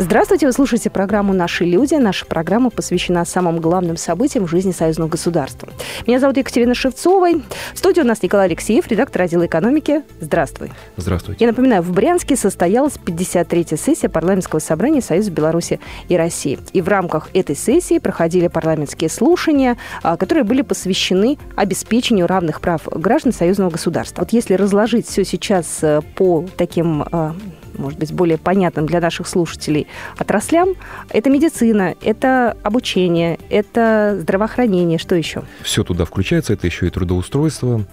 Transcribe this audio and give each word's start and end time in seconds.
Здравствуйте, 0.00 0.46
вы 0.46 0.52
слушаете 0.52 0.90
программу 0.90 1.32
«Наши 1.32 1.64
люди». 1.64 1.96
Наша 1.96 2.24
программа 2.24 2.70
посвящена 2.70 3.24
самым 3.24 3.58
главным 3.58 3.96
событиям 3.96 4.46
в 4.46 4.48
жизни 4.48 4.70
союзного 4.70 5.08
государства. 5.08 5.68
Меня 6.06 6.20
зовут 6.20 6.36
Екатерина 6.36 6.72
Шевцова. 6.72 7.30
В 7.74 7.78
студии 7.78 8.00
у 8.00 8.04
нас 8.04 8.22
Николай 8.22 8.46
Алексеев, 8.46 8.86
редактор 8.86 9.22
отдела 9.22 9.46
экономики. 9.46 10.02
Здравствуй. 10.20 10.70
Здравствуйте. 10.96 11.44
Я 11.44 11.50
напоминаю, 11.50 11.82
в 11.82 11.90
Брянске 11.90 12.36
состоялась 12.36 12.92
53-я 12.94 13.76
сессия 13.76 14.08
парламентского 14.08 14.60
собрания 14.60 15.02
Союза 15.02 15.32
Беларуси 15.32 15.80
и 16.08 16.16
России. 16.16 16.60
И 16.72 16.80
в 16.80 16.86
рамках 16.86 17.28
этой 17.34 17.56
сессии 17.56 17.98
проходили 17.98 18.46
парламентские 18.46 19.10
слушания, 19.10 19.78
а, 20.04 20.16
которые 20.16 20.44
были 20.44 20.62
посвящены 20.62 21.38
обеспечению 21.56 22.28
равных 22.28 22.60
прав 22.60 22.82
граждан 22.84 23.32
союзного 23.32 23.70
государства. 23.70 24.20
Вот 24.20 24.32
если 24.32 24.54
разложить 24.54 25.08
все 25.08 25.24
сейчас 25.24 25.80
э, 25.82 26.02
по 26.14 26.46
таким 26.56 27.02
а, 27.10 27.34
может 27.78 27.98
быть, 27.98 28.12
более 28.12 28.38
понятным 28.38 28.86
для 28.86 29.00
наших 29.00 29.26
слушателей 29.26 29.86
отраслям. 30.16 30.70
Это 31.10 31.30
медицина, 31.30 31.94
это 32.02 32.56
обучение, 32.62 33.38
это 33.48 34.18
здравоохранение, 34.20 34.98
что 34.98 35.14
еще? 35.14 35.42
Все 35.62 35.84
туда 35.84 36.04
включается, 36.04 36.52
это 36.52 36.66
еще 36.66 36.86
и 36.86 36.90
трудоустройство, 36.90 37.84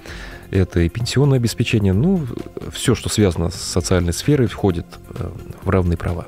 это 0.52 0.80
и 0.82 0.90
пенсионное 0.90 1.38
обеспечение. 1.38 1.94
Ну, 1.94 2.26
все, 2.72 2.96
что 2.96 3.10
связано 3.10 3.50
с 3.50 3.56
социальной 3.56 4.14
сферой, 4.14 4.48
входит 4.48 4.86
э, 5.12 5.30
в 5.64 5.70
равные 5.70 5.98
права. 5.98 6.26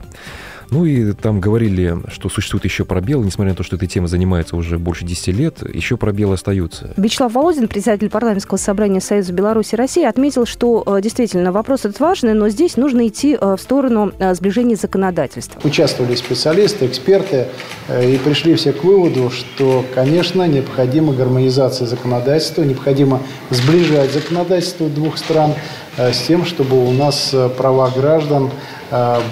Ну 0.69 0.85
и 0.85 1.13
там 1.13 1.39
говорили, 1.39 1.97
что 2.11 2.29
существует 2.29 2.65
еще 2.65 2.85
пробелы, 2.85 3.25
несмотря 3.25 3.51
на 3.51 3.55
то, 3.55 3.63
что 3.63 3.75
этой 3.75 3.87
темой 3.87 4.07
занимается 4.07 4.55
уже 4.55 4.77
больше 4.77 5.05
10 5.05 5.27
лет, 5.29 5.75
еще 5.75 5.97
пробелы 5.97 6.33
остаются. 6.33 6.93
Вячеслав 6.97 7.33
Володин, 7.33 7.67
председатель 7.67 8.09
парламентского 8.09 8.57
собрания 8.57 8.99
Союза 8.99 9.33
Беларуси 9.33 9.75
и 9.75 9.77
России, 9.77 10.03
отметил, 10.03 10.45
что 10.45 10.83
э, 10.85 11.01
действительно 11.01 11.51
вопрос 11.51 11.81
этот 11.85 11.99
важный, 11.99 12.33
но 12.33 12.49
здесь 12.49 12.77
нужно 12.77 13.07
идти 13.07 13.37
э, 13.39 13.55
в 13.55 13.61
сторону 13.61 14.11
э, 14.19 14.33
сближения 14.35 14.75
законодательства. 14.75 15.59
Участвовали 15.63 16.15
специалисты, 16.15 16.85
эксперты 16.85 17.47
и 17.89 18.19
пришли 18.23 18.55
все 18.55 18.73
к 18.73 18.83
выводу, 18.83 19.29
что, 19.29 19.85
конечно, 19.95 20.45
необходима 20.47 21.13
гармонизация 21.13 21.87
законодательства, 21.87 22.63
необходимо 22.63 23.21
сближать 23.49 24.11
законодательство 24.11 24.89
двух 24.89 25.17
стран 25.17 25.53
с 25.97 26.19
тем, 26.27 26.45
чтобы 26.45 26.85
у 26.85 26.91
нас 26.91 27.33
права 27.57 27.89
граждан 27.89 28.51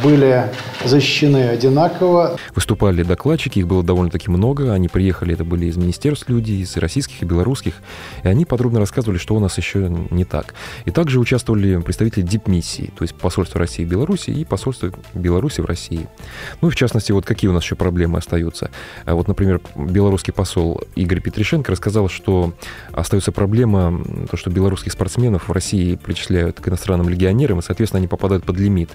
были 0.04 0.50
защищены 0.84 1.50
одинаково. 1.50 2.38
Выступали 2.54 3.04
докладчики, 3.04 3.60
их 3.60 3.68
было 3.68 3.84
довольно-таки 3.84 4.30
много. 4.30 4.74
Они 4.74 4.88
приехали, 4.88 5.34
это 5.34 5.44
были 5.44 5.66
из 5.66 5.78
министерств 5.78 6.30
люди, 6.30 6.54
из 6.54 6.76
российских 6.78 7.22
и 7.22 7.26
белорусских. 7.26 7.76
И 8.24 8.28
они 8.28 8.46
подробно 8.46 8.80
рассказывали, 8.80 9.18
что 9.18 9.36
у 9.36 9.40
нас 9.40 9.58
еще 9.58 9.90
не 10.10 10.26
так. 10.26 10.54
И 10.86 10.92
также 10.92 11.20
участвовали 11.20 11.78
представители 11.82 12.22
дипмиссии, 12.22 12.92
то 12.98 13.04
есть 13.04 13.16
посольства 13.16 13.60
России 13.60 13.84
и 13.84 13.86
Беларуси 13.86 14.32
и 14.32 14.46
посольства 14.46 14.92
Беларуси 15.14 15.62
в 15.62 15.66
России. 15.66 16.08
Ну 16.62 16.68
и 16.68 16.72
в 16.72 16.76
частности, 16.76 17.12
вот 17.12 17.26
какие 17.26 17.50
у 17.50 17.54
нас 17.54 17.64
еще 17.64 17.76
проблемы 17.76 18.18
остаются. 18.18 18.70
А 19.06 19.16
вот, 19.16 19.28
например, 19.28 19.62
белорусский 19.76 20.34
посол 20.34 20.82
Игорь 20.96 21.22
Петришенко 21.22 21.72
рассказал, 21.72 22.10
что 22.10 22.54
остается 22.92 23.32
проблема, 23.32 24.04
то, 24.30 24.38
что 24.38 24.50
белорусских 24.50 24.92
спортсменов 24.92 25.48
в 25.48 25.52
России 25.52 25.96
причисляют 25.96 26.60
к 26.60 26.68
иностранным 26.68 27.10
легионерам, 27.10 27.60
и, 27.60 27.62
соответственно, 27.62 28.00
они 28.00 28.08
попадают 28.08 28.44
под 28.44 28.58
лимит 28.58 28.90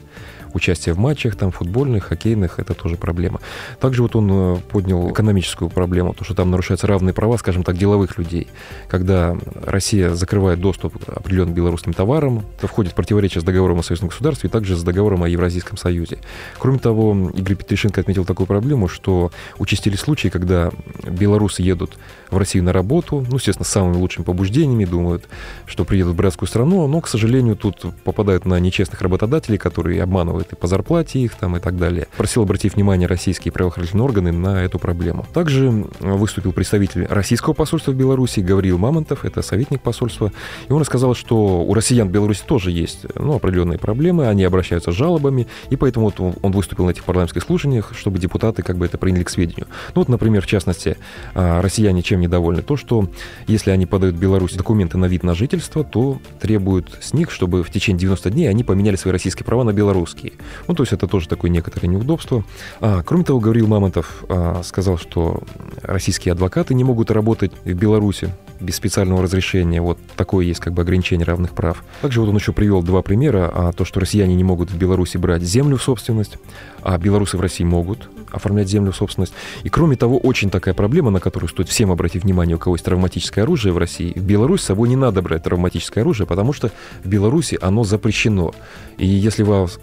участие 0.54 0.94
в 0.94 0.98
матчах, 0.98 1.36
там, 1.36 1.50
футбольных, 1.50 2.04
хоккейных, 2.04 2.58
это 2.58 2.74
тоже 2.74 2.96
проблема. 2.96 3.40
Также 3.80 4.02
вот 4.02 4.16
он 4.16 4.30
э, 4.30 4.56
поднял 4.69 5.10
экономическую 5.10 5.70
проблему, 5.70 6.14
то, 6.14 6.25
что 6.25 6.34
там 6.34 6.50
нарушаются 6.50 6.86
равные 6.86 7.14
права, 7.14 7.36
скажем 7.38 7.62
так, 7.62 7.76
деловых 7.76 8.19
людей. 8.19 8.48
Когда 8.88 9.36
Россия 9.64 10.14
закрывает 10.14 10.60
доступ 10.60 11.04
к 11.04 11.08
определенным 11.08 11.54
белорусским 11.54 11.92
товарам, 11.92 12.44
это 12.58 12.66
входит 12.66 12.92
в 12.92 12.94
противоречие 12.94 13.41
с 13.41 13.44
договором 13.44 13.78
о 13.78 13.82
союзном 13.82 14.08
государстве 14.08 14.48
и 14.48 14.50
также 14.50 14.76
с 14.76 14.82
договором 14.82 15.22
о 15.22 15.28
Евразийском 15.28 15.76
союзе. 15.76 16.19
Кроме 16.58 16.78
того, 16.78 17.30
Игорь 17.34 17.56
Петришенко 17.56 18.00
отметил 18.00 18.25
такую 18.25 18.46
проблему, 18.46 18.88
что 18.88 19.30
участились 19.58 20.00
случаи, 20.00 20.28
когда 20.28 20.70
белорусы 21.04 21.62
едут 21.62 21.98
в 22.30 22.36
Россию 22.36 22.64
на 22.64 22.72
работу, 22.72 23.26
ну, 23.28 23.36
естественно, 23.36 23.64
с 23.64 23.69
самыми 23.69 23.96
лучшими 23.96 24.25
побуждениями, 24.25 24.84
думают, 24.84 25.25
что 25.66 25.84
приедут 25.84 26.14
в 26.14 26.16
братскую 26.16 26.48
страну, 26.48 26.86
но, 26.86 27.00
к 27.00 27.08
сожалению, 27.08 27.56
тут 27.56 27.84
попадают 28.04 28.44
на 28.44 28.58
нечестных 28.60 29.02
работодателей, 29.02 29.58
которые 29.58 30.02
обманывают 30.02 30.39
и 30.52 30.56
по 30.56 30.66
зарплате 30.66 31.20
их 31.20 31.34
там 31.34 31.56
и 31.56 31.60
так 31.60 31.76
далее. 31.76 32.08
Просил 32.16 32.42
обратить 32.42 32.74
внимание 32.74 33.06
российские 33.06 33.52
правоохранительные 33.52 34.04
органы 34.04 34.32
на 34.32 34.62
эту 34.62 34.78
проблему. 34.78 35.26
Также 35.32 35.70
выступил 36.00 36.52
представитель 36.52 37.06
российского 37.06 37.54
посольства 37.54 37.92
в 37.92 37.94
Беларуси 37.94 38.40
Гавриил 38.40 38.78
Мамонтов, 38.78 39.24
это 39.24 39.42
советник 39.42 39.80
посольства, 39.80 40.32
и 40.68 40.72
он 40.72 40.80
рассказал, 40.80 41.14
что 41.14 41.62
у 41.62 41.74
россиян 41.74 42.08
в 42.08 42.10
Беларуси 42.10 42.42
тоже 42.46 42.70
есть 42.70 43.06
ну, 43.14 43.34
определенные 43.34 43.78
проблемы, 43.78 44.26
они 44.28 44.44
обращаются 44.44 44.92
с 44.92 44.94
жалобами, 44.94 45.46
и 45.70 45.76
поэтому 45.76 46.06
вот 46.06 46.36
он 46.42 46.52
выступил 46.52 46.86
на 46.86 46.90
этих 46.90 47.04
парламентских 47.04 47.42
слушаниях, 47.42 47.92
чтобы 47.94 48.18
депутаты 48.18 48.62
как 48.62 48.76
бы 48.76 48.86
это 48.86 48.98
приняли 48.98 49.24
к 49.24 49.30
сведению. 49.30 49.66
Ну 49.94 50.02
вот, 50.02 50.08
например, 50.08 50.42
в 50.42 50.46
частности, 50.46 50.96
а, 51.34 51.62
россияне 51.62 52.02
чем 52.02 52.20
недовольны? 52.20 52.62
То, 52.62 52.76
что 52.76 53.08
если 53.46 53.70
они 53.70 53.86
подают 53.86 54.16
в 54.16 54.18
Беларусь 54.18 54.54
документы 54.54 54.98
на 54.98 55.06
вид 55.06 55.22
на 55.22 55.34
жительство, 55.34 55.84
то 55.84 56.20
требуют 56.40 56.98
с 57.00 57.12
них, 57.12 57.30
чтобы 57.30 57.62
в 57.62 57.70
течение 57.70 58.00
90 58.00 58.30
дней 58.30 58.48
они 58.48 58.64
поменяли 58.64 58.96
свои 58.96 59.12
российские 59.12 59.44
права 59.44 59.64
на 59.64 59.72
белорусские. 59.72 60.29
Ну, 60.68 60.74
то 60.74 60.82
есть 60.82 60.92
это 60.92 61.06
тоже 61.06 61.28
такое 61.28 61.50
некоторое 61.50 61.88
неудобство. 61.88 62.44
А, 62.80 63.02
кроме 63.02 63.24
того, 63.24 63.41
говорил 63.41 63.66
Мамонтов, 63.66 64.24
а, 64.28 64.62
сказал, 64.64 64.98
что 64.98 65.42
российские 65.82 66.32
адвокаты 66.32 66.74
не 66.74 66.84
могут 66.84 67.10
работать 67.10 67.52
в 67.64 67.72
Беларуси 67.72 68.32
без 68.60 68.76
специального 68.76 69.22
разрешения. 69.22 69.80
Вот 69.80 69.98
такое 70.16 70.44
есть 70.44 70.60
как 70.60 70.74
бы 70.74 70.82
ограничение 70.82 71.24
равных 71.26 71.52
прав. 71.52 71.82
Также 72.02 72.20
вот 72.20 72.28
он 72.28 72.36
еще 72.36 72.52
привел 72.52 72.82
два 72.82 73.02
примера. 73.02 73.50
А, 73.52 73.72
то, 73.72 73.84
что 73.84 74.00
россияне 74.00 74.34
не 74.34 74.44
могут 74.44 74.70
в 74.70 74.76
Беларуси 74.76 75.16
брать 75.16 75.42
землю 75.42 75.76
в 75.76 75.82
собственность, 75.82 76.38
а 76.82 76.98
белорусы 76.98 77.36
в 77.36 77.40
России 77.40 77.64
могут 77.64 78.08
оформлять 78.30 78.69
землю 78.69 78.92
в 78.92 78.96
собственность. 78.96 79.32
И 79.64 79.69
кроме 79.69 79.96
того, 79.96 80.19
очень 80.19 80.50
такая 80.50 80.74
проблема, 80.74 81.10
на 81.10 81.20
которую 81.20 81.48
стоит 81.48 81.69
всем 81.69 81.90
обратить 81.90 82.24
внимание, 82.24 82.56
у 82.56 82.58
кого 82.58 82.76
есть 82.76 82.84
травматическое 82.84 83.44
оружие 83.44 83.72
в 83.72 83.78
России. 83.78 84.12
В 84.14 84.22
Беларусь 84.22 84.60
с 84.60 84.64
собой 84.64 84.88
не 84.88 84.96
надо 84.96 85.22
брать 85.22 85.42
травматическое 85.44 86.02
оружие, 86.02 86.26
потому 86.26 86.52
что 86.52 86.70
в 87.02 87.08
Беларуси 87.08 87.58
оно 87.60 87.84
запрещено. 87.84 88.52
И 88.98 89.06
если 89.06 89.42
вас 89.42 89.78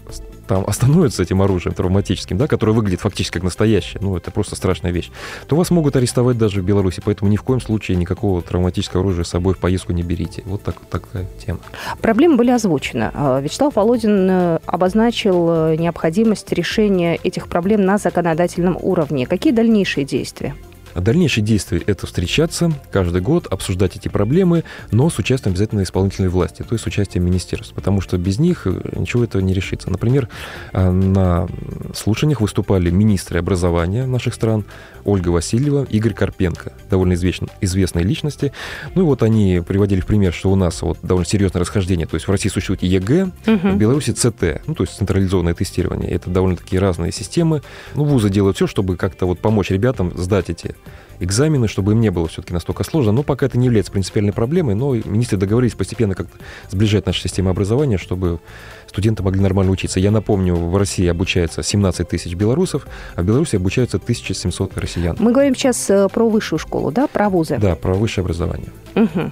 там 0.48 0.64
остановятся 0.66 1.22
этим 1.22 1.42
оружием 1.42 1.74
травматическим, 1.74 2.38
да, 2.38 2.48
которое 2.48 2.72
выглядит 2.72 3.00
фактически 3.00 3.34
как 3.34 3.44
настоящее, 3.44 4.00
ну, 4.02 4.16
это 4.16 4.30
просто 4.30 4.56
страшная 4.56 4.90
вещь, 4.90 5.10
то 5.46 5.54
вас 5.54 5.70
могут 5.70 5.94
арестовать 5.94 6.38
даже 6.38 6.60
в 6.60 6.64
Беларуси, 6.64 7.00
поэтому 7.04 7.30
ни 7.30 7.36
в 7.36 7.42
коем 7.42 7.60
случае 7.60 7.96
никакого 7.96 8.42
травматического 8.42 9.02
оружия 9.02 9.24
с 9.24 9.28
собой 9.28 9.54
в 9.54 9.58
поездку 9.58 9.92
не 9.92 10.02
берите. 10.02 10.42
Вот 10.46 10.62
так, 10.62 10.76
такая 10.90 11.26
тема. 11.44 11.60
Проблемы 12.00 12.36
были 12.36 12.50
озвучены. 12.50 13.10
А, 13.14 13.40
Вячеслав 13.40 13.76
Володин 13.76 14.28
э, 14.30 14.58
обозначил 14.66 15.48
э, 15.50 15.76
необходимость 15.76 16.52
решения 16.52 17.16
этих 17.22 17.48
проблем 17.48 17.84
на 17.84 17.98
законодательном 17.98 18.78
уровне. 18.80 19.26
Какие 19.26 19.52
дальнейшие 19.52 20.04
действия? 20.04 20.54
А 20.98 21.00
дальнейшие 21.00 21.44
действия– 21.44 21.80
это 21.86 22.08
встречаться 22.08 22.72
каждый 22.90 23.20
год, 23.20 23.46
обсуждать 23.46 23.94
эти 23.94 24.08
проблемы, 24.08 24.64
но 24.90 25.08
с 25.08 25.18
участием 25.20 25.52
обязательно 25.52 25.84
исполнительной 25.84 26.28
власти, 26.28 26.64
то 26.64 26.72
есть 26.72 26.82
с 26.82 26.86
участием 26.88 27.24
министерств, 27.24 27.72
потому 27.72 28.00
что 28.00 28.18
без 28.18 28.40
них 28.40 28.66
э, 28.66 28.72
ничего 28.96 29.22
этого 29.22 29.40
не 29.40 29.54
решится. 29.54 29.92
Например, 29.92 30.28
э, 30.72 30.90
на 30.90 31.46
слушаниях 31.94 32.40
выступали 32.40 32.90
министры 32.90 33.38
образования 33.38 34.06
наших 34.06 34.34
стран 34.34 34.64
Ольга 35.08 35.30
Васильева, 35.30 35.86
Игорь 35.88 36.12
Карпенко, 36.12 36.72
довольно 36.90 37.14
известные, 37.14 37.48
известные 37.62 38.04
личности. 38.04 38.52
Ну 38.94 39.02
и 39.02 39.04
вот 39.04 39.22
они 39.22 39.62
приводили 39.66 40.00
в 40.00 40.06
пример, 40.06 40.34
что 40.34 40.50
у 40.50 40.54
нас 40.54 40.82
вот 40.82 40.98
довольно 41.02 41.26
серьезное 41.26 41.60
расхождение, 41.60 42.06
то 42.06 42.14
есть 42.14 42.28
в 42.28 42.30
России 42.30 42.50
существует 42.50 42.82
ЕГЭ, 42.82 43.24
угу. 43.24 43.68
в 43.70 43.76
Беларуси 43.76 44.10
ЦТ, 44.10 44.60
ну 44.66 44.74
то 44.74 44.84
есть 44.84 44.96
централизованное 44.98 45.54
тестирование. 45.54 46.10
Это 46.10 46.28
довольно-таки 46.28 46.78
разные 46.78 47.10
системы. 47.10 47.62
Ну, 47.94 48.04
вузы 48.04 48.28
делают 48.28 48.56
все, 48.56 48.66
чтобы 48.66 48.96
как-то 48.96 49.24
вот 49.24 49.38
помочь 49.38 49.70
ребятам 49.70 50.12
сдать 50.16 50.50
эти 50.50 50.74
экзамены, 51.20 51.68
чтобы 51.68 51.92
им 51.92 52.00
не 52.00 52.10
было 52.10 52.28
все-таки 52.28 52.52
настолько 52.52 52.84
сложно. 52.84 53.12
Но 53.12 53.22
пока 53.22 53.46
это 53.46 53.58
не 53.58 53.66
является 53.66 53.92
принципиальной 53.92 54.32
проблемой, 54.32 54.74
но 54.74 54.94
министры 54.94 55.38
договорились 55.38 55.74
постепенно 55.74 56.14
как-то 56.14 56.36
сближать 56.70 57.06
нашу 57.06 57.20
систему 57.20 57.50
образования, 57.50 57.98
чтобы 57.98 58.40
студенты 58.88 59.22
могли 59.22 59.40
нормально 59.40 59.72
учиться. 59.72 60.00
Я 60.00 60.10
напомню, 60.10 60.54
в 60.54 60.76
России 60.76 61.06
обучается 61.06 61.62
17 61.62 62.08
тысяч 62.08 62.34
белорусов, 62.34 62.86
а 63.14 63.22
в 63.22 63.24
Беларуси 63.24 63.56
обучаются 63.56 63.98
1700 63.98 64.76
россиян. 64.78 65.16
Мы 65.18 65.32
говорим 65.32 65.54
сейчас 65.54 65.88
э, 65.90 66.08
про 66.08 66.28
высшую 66.28 66.58
школу, 66.58 66.90
да, 66.90 67.06
про 67.06 67.28
вузы? 67.28 67.58
Да, 67.58 67.76
про 67.76 67.94
высшее 67.94 68.22
образование. 68.22 68.68
Угу. 68.98 69.30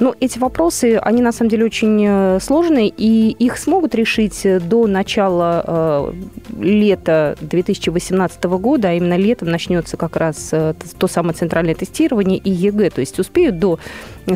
Ну, 0.00 0.14
эти 0.20 0.38
вопросы, 0.38 0.96
они 1.02 1.22
на 1.22 1.32
самом 1.32 1.50
деле 1.50 1.64
очень 1.64 2.04
э, 2.06 2.38
сложные, 2.40 2.88
и 2.88 3.30
их 3.30 3.58
смогут 3.58 3.94
решить 3.94 4.46
до 4.68 4.86
начала 4.86 5.64
э, 5.66 6.12
лета 6.60 7.36
2018 7.40 8.42
года, 8.44 8.90
а 8.90 8.92
именно 8.92 9.16
летом 9.16 9.50
начнется 9.50 9.96
как 9.96 10.16
раз 10.16 10.50
э, 10.52 10.74
то 10.98 11.08
самое 11.08 11.34
центральное 11.34 11.74
тестирование 11.74 12.38
и 12.38 12.50
ЕГЭ. 12.50 12.90
То 12.90 13.00
есть 13.00 13.18
успеют 13.18 13.58
до 13.58 13.78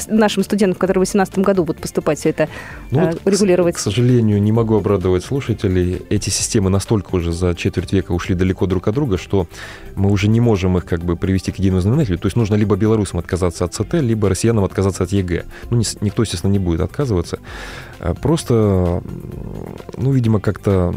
нашим 0.08 0.42
студентам, 0.42 0.78
которые 0.78 1.04
в 1.04 1.10
2018 1.10 1.38
году 1.38 1.64
будут 1.64 1.80
поступать, 1.80 2.18
все 2.18 2.30
это 2.30 2.48
ну, 2.90 3.00
э, 3.02 3.12
регулировать? 3.24 3.74
К, 3.74 3.78
к 3.78 3.80
сожалению, 3.80 4.42
не 4.42 4.52
могу 4.52 4.76
обрадовать 4.76 5.24
слушателей. 5.24 6.02
Эти 6.10 6.30
системы 6.30 6.70
настолько 6.70 7.14
уже 7.14 7.32
за 7.32 7.54
четверть 7.54 7.92
века 7.92 8.12
ушли 8.12 8.34
далеко 8.34 8.66
друг 8.66 8.88
от 8.88 8.94
друга, 8.94 9.18
что 9.18 9.46
мы 9.94 10.10
уже 10.10 10.28
не 10.28 10.40
можем 10.40 10.78
их 10.78 10.84
как 10.84 11.00
бы 11.00 11.16
привести 11.16 11.52
к 11.52 11.58
единому 11.58 11.80
знаменателю. 11.80 12.18
То 12.18 12.26
есть 12.26 12.36
нужно 12.36 12.54
либо 12.54 12.76
белорусам 12.76 13.18
отказаться 13.18 13.64
от 13.64 13.74
ЦТ, 13.74 13.94
либо 13.94 14.28
россиянам 14.28 14.64
отказаться 14.72 15.04
от 15.04 15.12
ЕГЭ. 15.12 15.44
Ну, 15.70 15.76
не, 15.76 15.84
никто, 16.00 16.22
естественно, 16.22 16.50
не 16.50 16.58
будет 16.58 16.80
отказываться. 16.80 17.38
А 17.98 18.14
просто, 18.14 19.02
ну, 19.96 20.12
видимо, 20.12 20.40
как-то 20.40 20.94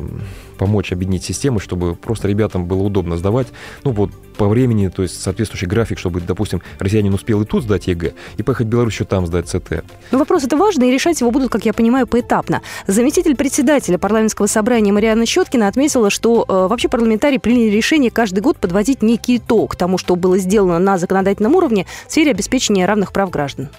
помочь 0.57 0.91
объединить 0.91 1.23
системы, 1.23 1.59
чтобы 1.59 1.95
просто 1.95 2.27
ребятам 2.27 2.65
было 2.65 2.83
удобно 2.83 3.17
сдавать. 3.17 3.47
Ну, 3.83 3.91
вот 3.91 4.11
по 4.37 4.47
времени, 4.47 4.89
то 4.89 5.01
есть 5.01 5.21
соответствующий 5.21 5.67
график, 5.67 5.97
чтобы, 5.97 6.21
допустим, 6.21 6.61
россиянин 6.79 7.13
успел 7.13 7.41
и 7.41 7.45
тут 7.45 7.63
сдать 7.63 7.87
ЕГЭ, 7.87 8.13
и 8.37 8.43
поехать 8.43 8.67
в 8.67 8.69
Беларусь 8.69 8.93
еще 8.93 9.05
там 9.05 9.25
сдать 9.25 9.47
ЦТ. 9.47 9.83
Ну, 10.11 10.17
вопрос 10.19 10.43
это 10.43 10.57
важный, 10.57 10.89
и 10.89 10.91
решать 10.91 11.19
его 11.21 11.31
будут, 11.31 11.51
как 11.51 11.65
я 11.65 11.73
понимаю, 11.73 12.07
поэтапно. 12.07 12.61
Заместитель 12.87 13.35
председателя 13.35 13.97
парламентского 13.97 14.47
собрания 14.47 14.91
Мариана 14.91 15.25
Щеткина 15.25 15.67
отметила, 15.67 16.09
что 16.09 16.45
э, 16.47 16.67
вообще 16.67 16.89
парламентарии 16.89 17.37
приняли 17.37 17.69
решение 17.69 18.11
каждый 18.11 18.39
год 18.39 18.57
подводить 18.57 19.01
некий 19.01 19.37
итог 19.37 19.75
тому, 19.75 19.97
что 19.97 20.15
было 20.15 20.37
сделано 20.37 20.79
на 20.79 20.97
законодательном 20.97 21.55
уровне 21.55 21.85
в 22.07 22.11
сфере 22.11 22.31
обеспечения 22.31 22.85
равных 22.85 23.11
прав 23.11 23.29
граждан. 23.29 23.69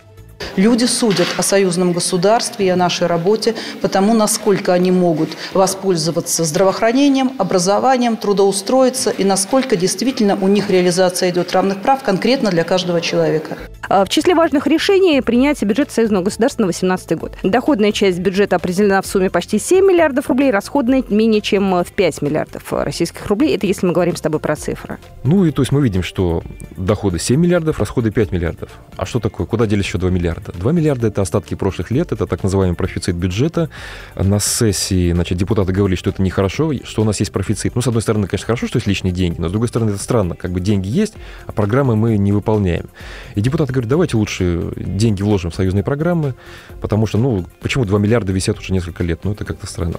Люди 0.57 0.87
судят 0.87 1.27
о 1.37 1.43
союзном 1.43 1.93
государстве 1.93 2.67
и 2.67 2.69
о 2.71 2.77
нашей 2.77 3.07
работе 3.07 3.55
потому, 3.83 4.15
насколько 4.15 4.73
они 4.73 4.91
могут 4.91 5.29
воспользоваться 5.53 6.45
здравоохранением, 6.45 7.33
образованием, 7.39 8.17
трудоустроиться 8.17 9.11
и 9.11 9.23
насколько 9.25 9.77
действительно 9.77 10.39
у 10.41 10.49
них 10.49 10.71
реализация 10.71 11.31
идет 11.31 11.53
равных 11.53 11.83
прав 11.83 12.03
конкретно 12.03 12.51
для 12.51 12.65
каждого 12.65 13.03
человека. 13.03 13.59
А, 13.89 14.05
в 14.05 14.09
числе 14.09 14.35
важных 14.35 14.67
решений 14.67 15.21
принятие 15.21 15.69
бюджета 15.69 15.93
союзного 15.93 16.25
государства 16.25 16.63
на 16.63 16.69
2018 16.69 17.19
год. 17.19 17.33
Доходная 17.43 17.93
часть 17.93 18.19
бюджета 18.19 18.57
определена 18.57 19.03
в 19.03 19.07
сумме 19.07 19.31
почти 19.31 19.59
7 19.59 19.85
миллиардов 19.85 20.29
рублей, 20.29 20.51
расходная 20.51 21.05
менее 21.09 21.41
чем 21.41 21.85
в 21.85 21.93
5 21.93 22.23
миллиардов 22.23 22.73
российских 22.73 23.27
рублей. 23.27 23.55
Это 23.55 23.67
если 23.67 23.87
мы 23.87 23.93
говорим 23.93 24.17
с 24.17 24.21
тобой 24.21 24.41
про 24.41 24.57
цифры. 24.57 24.99
Ну 25.23 25.45
и 25.45 25.51
то 25.51 25.63
есть 25.63 25.71
мы 25.71 25.83
видим, 25.83 26.03
что 26.03 26.43
доходы 26.77 27.19
7 27.19 27.39
миллиардов, 27.39 27.79
расходы 27.79 28.11
5 28.11 28.33
миллиардов. 28.33 28.71
А 28.97 29.05
что 29.07 29.21
такое? 29.21 29.47
Куда 29.47 29.67
делись 29.67 29.85
еще 29.85 29.99
2 29.99 30.11
миллиарда? 30.11 30.26
Миллиарда. 30.27 30.53
2 30.53 30.73
миллиарда– 30.73 31.07
это 31.09 31.23
остатки 31.23 31.55
прошлых 31.55 31.91
лет, 31.91 32.13
это 32.13 32.27
так 32.27 32.43
называемый 32.43 32.77
профицит 32.77 33.17
бюджета. 33.17 33.71
На 34.15 34.41
сессии 34.41 35.13
значит, 35.13 35.39
депутаты 35.39 35.73
говорили, 35.73 35.97
что 35.97 36.11
это 36.11 36.23
нехорошо, 36.23 36.73
что 36.85 37.03
у 37.03 37.05
нас 37.05 37.21
есть 37.21 37.33
профицит. 37.33 37.75
Ну, 37.75 37.83
с 37.83 37.87
одной 37.87 38.03
стороны, 38.03 38.27
конечно, 38.27 38.47
хорошо, 38.47 38.67
что 38.67 38.79
есть 38.79 38.87
лишние 38.87 39.15
деньги, 39.15 39.41
но 39.41 39.49
с 39.49 39.51
другой 39.51 39.69
стороны, 39.69 39.91
это 39.91 40.03
странно. 40.03 40.35
Как 40.35 40.51
бы 40.51 40.61
деньги 40.61 40.89
есть, 40.89 41.15
а 41.47 41.53
программы 41.53 41.97
мы 41.97 42.19
не 42.19 42.33
выполняем. 42.33 42.87
И 43.35 43.41
депутаты 43.41 43.73
говорят, 43.73 43.89
давайте 43.89 44.17
лучше 44.17 44.73
деньги 44.77 45.23
вложим 45.23 45.51
в 45.51 45.55
союзные 45.55 45.85
программы, 45.85 46.35
потому 46.81 47.07
что, 47.07 47.19
ну, 47.19 47.45
почему 47.61 47.85
2 47.85 47.99
миллиарда 47.99 48.33
висят 48.33 48.59
уже 48.59 48.73
несколько 48.73 49.05
лет? 49.05 49.21
Ну, 49.25 49.33
это 49.33 49.45
как-то 49.45 49.67
странно. 49.67 49.97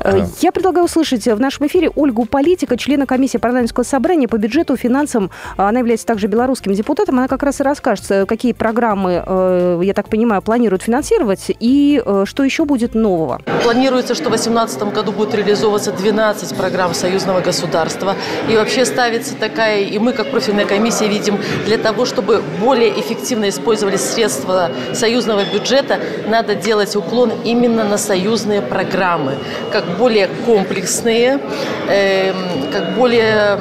Э, 0.00 0.22
а 0.22 0.28
я 0.40 0.52
предлагаю 0.52 0.86
услышать 0.86 1.26
в 1.26 1.40
нашем 1.40 1.66
эфире 1.66 1.90
Ольгу 1.90 2.24
Политика, 2.24 2.76
члена 2.76 3.06
комиссии 3.06 3.38
парламентского 3.38 3.84
собрания 3.84 4.28
по 4.28 4.38
бюджету, 4.38 4.76
финансам. 4.76 5.30
Она 5.56 5.78
является 5.78 6.06
также 6.06 6.26
белорусским 6.26 6.72
депутатом. 6.72 7.18
Она 7.18 7.28
как 7.28 7.42
раз 7.42 7.60
и 7.60 7.62
расскажет, 7.62 8.10
э, 8.10 8.26
какие 8.26 8.52
программы 8.52 9.22
э, 9.24 9.67
я 9.82 9.94
так 9.94 10.08
понимаю, 10.08 10.42
планируют 10.42 10.82
финансировать. 10.82 11.46
И 11.60 12.02
э, 12.04 12.24
что 12.26 12.42
еще 12.44 12.64
будет 12.64 12.94
нового? 12.94 13.40
Планируется, 13.62 14.14
что 14.14 14.24
в 14.24 14.32
2018 14.32 14.82
году 14.94 15.12
будет 15.12 15.34
реализовываться 15.34 15.92
12 15.92 16.56
программ 16.56 16.94
союзного 16.94 17.40
государства. 17.40 18.14
И 18.48 18.56
вообще 18.56 18.84
ставится 18.84 19.34
такая, 19.34 19.82
и 19.82 19.98
мы 19.98 20.12
как 20.12 20.30
профильная 20.30 20.66
комиссия 20.66 21.08
видим, 21.08 21.38
для 21.66 21.78
того, 21.78 22.04
чтобы 22.04 22.42
более 22.60 22.98
эффективно 23.00 23.48
использовались 23.48 24.00
средства 24.00 24.70
союзного 24.92 25.42
бюджета, 25.52 25.98
надо 26.26 26.54
делать 26.54 26.94
уклон 26.96 27.32
именно 27.44 27.84
на 27.84 27.98
союзные 27.98 28.62
программы, 28.62 29.34
как 29.72 29.84
более 29.98 30.28
комплексные, 30.46 31.40
э, 31.88 32.32
как 32.72 32.94
более 32.94 33.60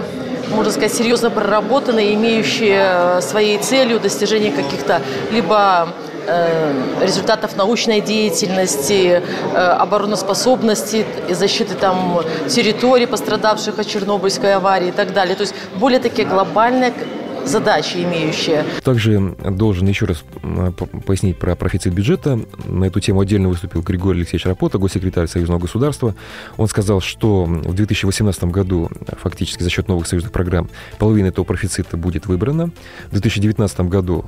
можно 0.51 0.71
сказать, 0.71 0.93
серьезно 0.93 1.29
проработанные, 1.29 2.13
имеющие 2.13 2.81
э, 2.81 3.21
своей 3.21 3.57
целью 3.59 3.99
достижение 3.99 4.51
каких-то 4.51 5.01
либо 5.31 5.93
Э, 6.29 6.73
результатов 7.01 7.55
научной 7.55 8.01
деятельности, 8.01 9.23
э, 9.53 9.57
обороноспособности, 9.57 11.05
защиты 11.29 11.73
там 11.75 12.19
территорий, 12.49 13.05
пострадавших 13.05 13.79
от 13.79 13.87
Чернобыльской 13.87 14.55
аварии 14.55 14.89
и 14.89 14.91
так 14.91 15.13
далее. 15.13 15.37
То 15.37 15.43
есть 15.43 15.55
более 15.75 16.01
такие 16.01 16.27
глобальные 16.27 16.93
задачи 17.47 17.97
имеющие. 17.97 18.65
Также 18.83 19.35
должен 19.49 19.87
еще 19.87 20.05
раз 20.05 20.23
пояснить 21.05 21.37
про 21.37 21.55
профицит 21.55 21.93
бюджета. 21.93 22.39
На 22.65 22.85
эту 22.85 22.99
тему 22.99 23.21
отдельно 23.21 23.49
выступил 23.49 23.81
Григорий 23.81 24.19
Алексеевич 24.19 24.45
Рапота, 24.45 24.77
госсекретарь 24.77 25.27
Союзного 25.27 25.59
государства. 25.59 26.15
Он 26.57 26.67
сказал, 26.67 27.01
что 27.01 27.45
в 27.45 27.73
2018 27.73 28.43
году 28.45 28.89
фактически 29.21 29.63
за 29.63 29.69
счет 29.69 29.87
новых 29.87 30.07
союзных 30.07 30.31
программ 30.31 30.69
половина 30.99 31.27
этого 31.27 31.45
профицита 31.45 31.97
будет 31.97 32.27
выбрана. 32.27 32.71
В 33.07 33.11
2019 33.11 33.81
году 33.81 34.25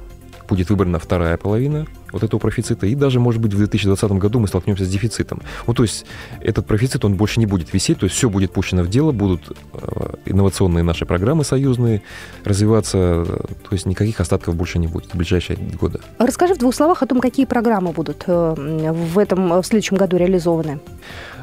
будет 0.48 0.69
выбрана 0.69 1.00
вторая 1.00 1.38
половина 1.38 1.86
вот 2.11 2.23
этого 2.23 2.39
профицита, 2.39 2.85
и 2.88 2.95
даже, 2.95 3.19
может 3.19 3.41
быть, 3.41 3.53
в 3.53 3.57
2020 3.57 4.11
году 4.13 4.39
мы 4.39 4.47
столкнемся 4.47 4.85
с 4.85 4.89
дефицитом. 4.89 5.41
Ну, 5.67 5.73
то 5.73 5.83
есть 5.83 6.06
этот 6.41 6.65
профицит, 6.65 7.06
он 7.06 7.15
больше 7.15 7.39
не 7.39 7.45
будет 7.45 7.73
висеть, 7.73 8.00
то 8.00 8.06
есть 8.06 8.15
все 8.15 8.29
будет 8.29 8.51
пущено 8.51 8.83
в 8.83 8.89
дело, 8.89 9.11
будут 9.11 9.57
э, 9.73 10.13
инновационные 10.25 10.83
наши 10.83 11.06
программы 11.06 11.44
союзные 11.44 12.01
развиваться, 12.44 13.25
то 13.25 13.71
есть 13.71 13.85
никаких 13.85 14.19
остатков 14.19 14.56
больше 14.56 14.79
не 14.79 14.88
будет 14.88 15.13
в 15.13 15.17
ближайшие 15.17 15.57
годы. 15.79 16.00
Расскажи 16.17 16.53
в 16.53 16.57
двух 16.57 16.75
словах 16.75 17.03
о 17.03 17.06
том, 17.06 17.19
какие 17.19 17.45
программы 17.45 17.91
будут 17.91 18.23
э, 18.27 18.91
в 18.91 19.19
этом, 19.19 19.61
в 19.61 19.63
следующем 19.63 19.97
году 19.97 20.17
реализованы. 20.17 20.79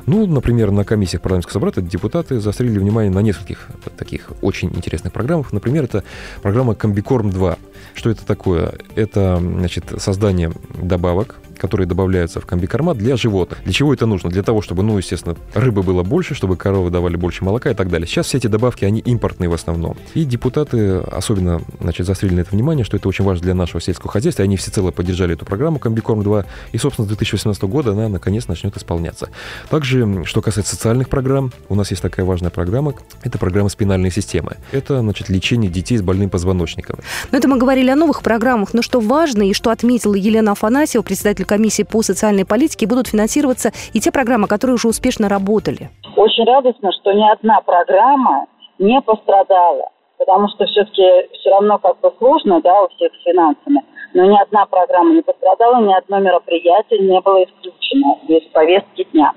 Ну, 0.07 0.25
например, 0.27 0.71
на 0.71 0.85
комиссиях 0.85 1.21
парламентского 1.21 1.55
собрания 1.55 1.89
депутаты 1.89 2.39
заострили 2.39 2.79
внимание 2.79 3.13
на 3.13 3.19
нескольких 3.21 3.69
таких 3.97 4.31
очень 4.41 4.69
интересных 4.69 5.13
программах. 5.13 5.53
Например, 5.53 5.85
это 5.85 6.05
программа 6.43 6.75
«Комбикорм-2». 6.75 7.59
Что 7.95 8.11
это 8.11 8.25
такое? 8.25 8.75
Это 8.95 9.39
значит, 9.39 9.85
создание 9.99 10.53
добавок 10.83 11.37
которые 11.59 11.87
добавляются 11.87 12.41
в 12.41 12.47
комбикорма 12.47 12.95
для 12.95 13.17
животных. 13.17 13.63
Для 13.65 13.73
чего 13.73 13.93
это 13.93 14.07
нужно? 14.07 14.31
Для 14.31 14.43
того, 14.43 14.63
чтобы, 14.63 14.83
ну, 14.83 14.97
естественно, 14.99 15.37
рыбы 15.55 15.83
было 15.83 16.03
больше, 16.03 16.35
чтобы 16.35 16.57
коровы 16.57 16.91
давали 16.91 17.17
больше 17.17 17.45
молока 17.45 17.71
и 17.71 17.75
так 17.75 17.89
далее. 17.91 18.07
Сейчас 18.07 18.27
все 18.27 18.39
эти 18.39 18.47
добавки, 18.47 18.85
они 18.85 19.01
импортные 19.01 19.49
в 19.49 19.55
основном. 19.55 19.97
И 20.15 20.25
депутаты 20.25 20.99
особенно, 20.99 21.61
значит, 21.81 22.07
застрелили 22.07 22.37
на 22.37 22.41
это 22.41 22.51
внимание, 22.51 22.85
что 22.85 22.97
это 22.97 23.09
очень 23.09 23.25
важно 23.25 23.43
для 23.43 23.55
нашего 23.55 23.81
сельского 23.81 24.11
хозяйства. 24.11 24.45
Они 24.45 24.57
всецело 24.57 24.91
поддержали 24.91 25.35
эту 25.35 25.45
программу 25.45 25.79
Комбикорм-2. 25.79 26.45
И, 26.73 26.79
собственно, 26.79 27.07
с 27.07 27.09
2018 27.09 27.63
года 27.65 27.93
она, 27.93 28.09
наконец, 28.09 28.49
начнет 28.49 28.77
исполняться. 28.77 29.29
Также, 29.71 30.25
что 30.25 30.43
касается 30.43 30.75
социальных 30.75 31.09
программ, 31.09 31.53
у 31.69 31.75
нас 31.75 31.91
есть 31.91 32.03
такая 32.03 32.27
важная 32.27 32.51
программа. 32.51 32.95
Это 33.23 33.39
программа 33.39 33.69
спинальной 33.69 34.11
системы. 34.11 34.57
Это, 34.73 35.01
значит, 35.01 35.29
лечение 35.29 35.71
детей 35.71 35.97
с 35.97 36.03
больным 36.03 36.31
позвоночником. 36.31 36.99
Но 37.33 37.39
это 37.39 37.49
мы 37.49 37.59
говорили 37.59 37.91
о 37.91 37.97
новых 37.97 38.23
программах. 38.23 38.75
Но 38.75 38.83
что 38.83 39.01
важно 39.01 39.49
и 39.49 39.55
что 39.55 39.71
отметила 39.71 40.15
Елена 40.15 40.53
Афанасьева, 40.53 41.03
председатель 41.03 41.45
комиссии 41.47 41.83
по 41.83 42.03
социальной 42.03 42.45
политике 42.45 42.87
будут 42.87 43.09
финансироваться 43.09 43.71
и 43.93 44.01
те 44.01 44.13
программы, 44.13 44.49
которые 44.49 44.75
уже 44.75 44.89
успешно 44.89 45.29
работали. 45.29 45.91
Очень 46.17 46.45
радостно, 46.45 46.93
что 46.93 47.13
ни 47.13 47.31
одна 47.31 47.61
программа 47.61 48.47
не 48.79 49.01
пострадала, 49.01 49.91
потому 50.19 50.49
что 50.49 50.67
все-таки 50.67 51.03
все 51.39 51.51
равно 51.51 51.79
как 51.79 52.01
бы 52.01 52.13
сложно, 52.19 52.61
да, 52.61 52.83
у 52.83 52.89
всех 52.89 53.13
с 53.15 53.25
финансами, 53.25 53.83
но 54.15 54.25
ни 54.25 54.41
одна 54.41 54.67
программа 54.67 55.15
не 55.15 55.23
пострадала, 55.23 55.81
ни 55.83 55.93
одно 55.93 56.19
мероприятие 56.19 57.01
не 57.01 57.21
было 57.21 57.45
исключено 57.45 58.19
из 58.29 58.43
повестки 58.53 59.07
дня. 59.13 59.33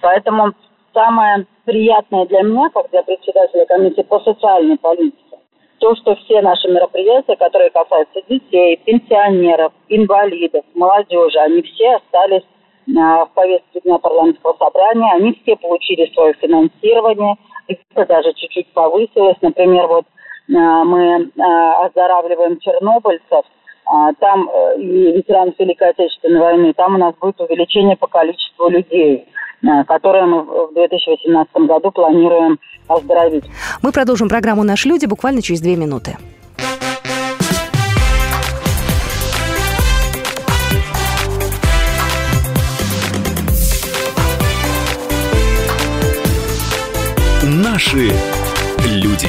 Поэтому 0.00 0.52
самое 0.92 1.46
приятное 1.64 2.26
для 2.26 2.42
меня, 2.42 2.68
как 2.70 2.90
для 2.90 3.02
председателя 3.02 3.66
комиссии 3.66 4.02
по 4.02 4.20
социальной 4.20 4.78
политике, 4.78 5.23
то, 5.78 5.94
что 5.96 6.14
все 6.16 6.40
наши 6.40 6.68
мероприятия, 6.68 7.36
которые 7.36 7.70
касаются 7.70 8.20
детей, 8.28 8.80
пенсионеров, 8.84 9.72
инвалидов, 9.88 10.64
молодежи, 10.74 11.38
они 11.38 11.62
все 11.62 11.96
остались 11.96 12.44
а, 12.96 13.26
в 13.26 13.30
повестке 13.32 13.80
дня 13.80 13.98
парламентского 13.98 14.56
собрания, 14.58 15.12
они 15.14 15.38
все 15.42 15.56
получили 15.56 16.12
свое 16.12 16.34
финансирование, 16.34 17.36
это 17.68 18.06
даже 18.06 18.32
чуть-чуть 18.34 18.72
повысилось. 18.72 19.36
Например, 19.40 19.86
вот 19.86 20.04
а, 20.54 20.84
мы 20.84 21.30
а, 21.38 21.86
оздоравливаем 21.86 22.58
чернобыльцев, 22.60 23.44
а, 23.86 24.12
там 24.14 24.48
э, 24.48 24.80
и 24.80 25.12
ветеранов 25.12 25.54
Великой 25.58 25.90
Отечественной 25.90 26.40
войны, 26.40 26.72
там 26.74 26.94
у 26.94 26.98
нас 26.98 27.14
будет 27.20 27.40
увеличение 27.40 27.96
по 27.96 28.06
количеству 28.06 28.68
людей 28.68 29.26
э, 29.62 29.84
которое 29.84 30.24
мы 30.26 30.42
в 30.42 30.74
2018 30.74 31.54
году 31.66 31.90
планируем 31.90 32.58
оздоровить. 32.88 33.44
Мы 33.82 33.92
продолжим 33.92 34.28
программу 34.28 34.62
«Наши 34.62 34.88
люди» 34.88 35.06
буквально 35.06 35.42
через 35.42 35.60
две 35.60 35.76
минуты. 35.76 36.16
Наши 47.42 48.10
люди. 48.86 49.28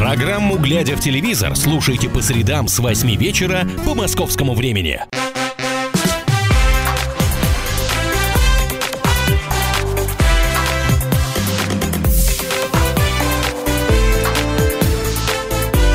Программу 0.00 0.56
«Глядя 0.56 0.96
в 0.96 1.00
телевизор» 1.00 1.54
слушайте 1.54 2.08
по 2.08 2.22
средам 2.22 2.68
с 2.68 2.78
8 2.78 3.16
вечера 3.16 3.68
по 3.84 3.94
московскому 3.94 4.54
времени. 4.54 4.98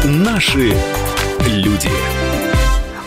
Наши 0.03 0.77
люди. 1.47 1.89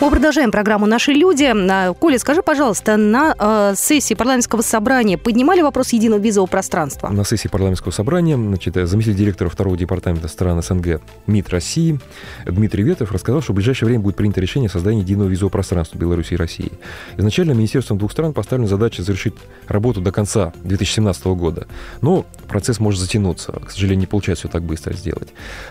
Мы 0.01 0.09
продолжаем 0.11 0.49
программу 0.49 0.85
«Наши 0.85 1.11
люди». 1.11 1.43
А, 1.43 1.93
Коля, 1.93 2.17
скажи, 2.19 2.41
пожалуйста, 2.41 2.95
на 2.95 3.35
э, 3.37 3.73
сессии 3.75 4.13
парламентского 4.13 4.61
собрания 4.61 5.17
поднимали 5.17 5.59
вопрос 5.59 5.91
единого 5.91 6.21
визового 6.21 6.49
пространства? 6.49 7.09
На 7.09 7.25
сессии 7.25 7.49
парламентского 7.49 7.91
собрания 7.91 8.37
значит, 8.37 8.75
заместитель 8.75 9.17
директора 9.17 9.49
второго 9.49 9.75
департамента 9.75 10.29
стран 10.29 10.63
СНГ 10.63 11.01
МИД 11.27 11.49
России 11.49 11.99
Дмитрий 12.45 12.83
Ветров 12.83 13.11
рассказал, 13.11 13.41
что 13.41 13.51
в 13.51 13.57
ближайшее 13.57 13.87
время 13.87 14.01
будет 14.01 14.15
принято 14.15 14.39
решение 14.39 14.69
о 14.69 14.71
создании 14.71 15.01
единого 15.01 15.27
визового 15.27 15.51
пространства 15.51 15.97
Беларуси 15.97 16.31
и 16.33 16.37
России. 16.37 16.71
Изначально 17.17 17.51
Министерством 17.51 17.97
двух 17.97 18.13
стран 18.13 18.31
поставлена 18.31 18.69
задача 18.69 19.03
завершить 19.03 19.33
работу 19.67 19.99
до 19.99 20.13
конца 20.13 20.53
2017 20.63 21.25
года. 21.25 21.67
Но 21.99 22.25
процесс 22.47 22.79
может 22.79 23.01
затянуться. 23.01 23.51
К 23.51 23.69
сожалению, 23.69 23.99
не 23.99 24.07
получается 24.07 24.47
все 24.47 24.49
так 24.49 24.63
быстро 24.63 24.93
сделать. 24.93 25.27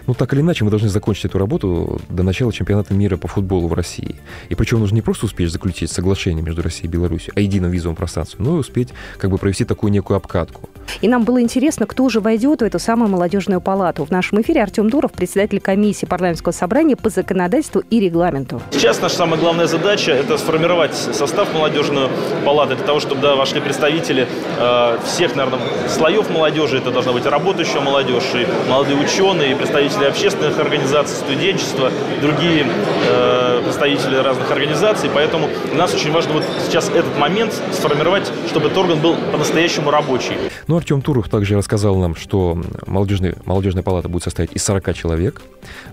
Но 0.06 0.12
так 0.12 0.34
или 0.34 0.42
иначе, 0.42 0.64
мы 0.64 0.70
должны 0.70 0.90
закончить 0.90 1.24
эту 1.24 1.38
работу 1.38 1.98
до 2.10 2.22
начала 2.22 2.52
чемпионата 2.52 2.92
мира 2.92 3.16
по 3.16 3.26
футболу 3.26 3.68
в 3.68 3.72
России. 3.72 4.17
И 4.48 4.54
причем 4.54 4.80
нужно 4.80 4.96
не 4.96 5.02
просто 5.02 5.26
успеть 5.26 5.50
заключить 5.50 5.90
соглашение 5.90 6.42
между 6.42 6.62
Россией 6.62 6.88
и 6.88 6.90
Беларусью 6.90 7.32
о 7.36 7.40
едином 7.40 7.70
визовом 7.70 7.96
пространстве, 7.96 8.44
но 8.44 8.56
и 8.56 8.60
успеть 8.60 8.90
как 9.18 9.30
бы 9.30 9.38
провести 9.38 9.64
такую 9.64 9.92
некую 9.92 10.16
обкатку. 10.16 10.68
И 11.00 11.08
нам 11.08 11.24
было 11.24 11.40
интересно, 11.40 11.86
кто 11.86 12.08
же 12.08 12.20
войдет 12.20 12.60
в 12.60 12.64
эту 12.64 12.78
самую 12.78 13.10
молодежную 13.10 13.60
палату. 13.60 14.04
В 14.04 14.10
нашем 14.10 14.40
эфире 14.40 14.62
Артем 14.62 14.90
Дуров, 14.90 15.12
председатель 15.12 15.60
комиссии 15.60 16.06
парламентского 16.06 16.52
собрания 16.52 16.96
по 16.96 17.10
законодательству 17.10 17.82
и 17.90 18.00
регламенту. 18.00 18.62
Сейчас 18.70 19.00
наша 19.00 19.16
самая 19.16 19.38
главная 19.38 19.66
задача– 19.66 20.12
это 20.12 20.38
сформировать 20.38 20.94
состав 20.94 21.52
молодежной 21.52 22.08
палаты 22.44 22.76
для 22.76 22.84
того, 22.84 23.00
чтобы 23.00 23.16
туда 23.16 23.36
вошли 23.36 23.60
представители 23.60 24.26
э, 24.58 24.98
всех, 25.04 25.36
наверное, 25.36 25.60
слоев 25.88 26.30
молодежи. 26.30 26.78
Это 26.78 26.90
должна 26.90 27.12
быть 27.12 27.26
работающая 27.26 27.80
молодежь, 27.80 28.24
и 28.34 28.46
молодые 28.68 28.98
ученые, 28.98 29.52
и 29.52 29.54
представители 29.54 30.04
общественных 30.04 30.58
организаций, 30.58 31.16
студенчества, 31.16 31.90
другие 32.20 32.66
э, 33.06 33.62
представители 33.64 34.07
разных 34.16 34.50
организаций. 34.50 35.10
Поэтому 35.12 35.48
для 35.66 35.78
нас 35.78 35.94
очень 35.94 36.10
важно 36.10 36.34
вот 36.34 36.44
сейчас 36.66 36.88
этот 36.88 37.16
момент 37.18 37.52
сформировать, 37.72 38.30
чтобы 38.48 38.66
этот 38.66 38.78
орган 38.78 39.00
был 39.00 39.16
по-настоящему 39.32 39.90
рабочий. 39.90 40.34
Ну, 40.66 40.76
Артем 40.76 41.02
Туров 41.02 41.28
также 41.28 41.56
рассказал 41.56 41.96
нам, 41.96 42.16
что 42.16 42.60
молодежная, 42.86 43.36
молодежная 43.44 43.82
палата 43.82 44.08
будет 44.08 44.22
состоять 44.24 44.50
из 44.54 44.64
40 44.64 44.94
человек, 44.94 45.42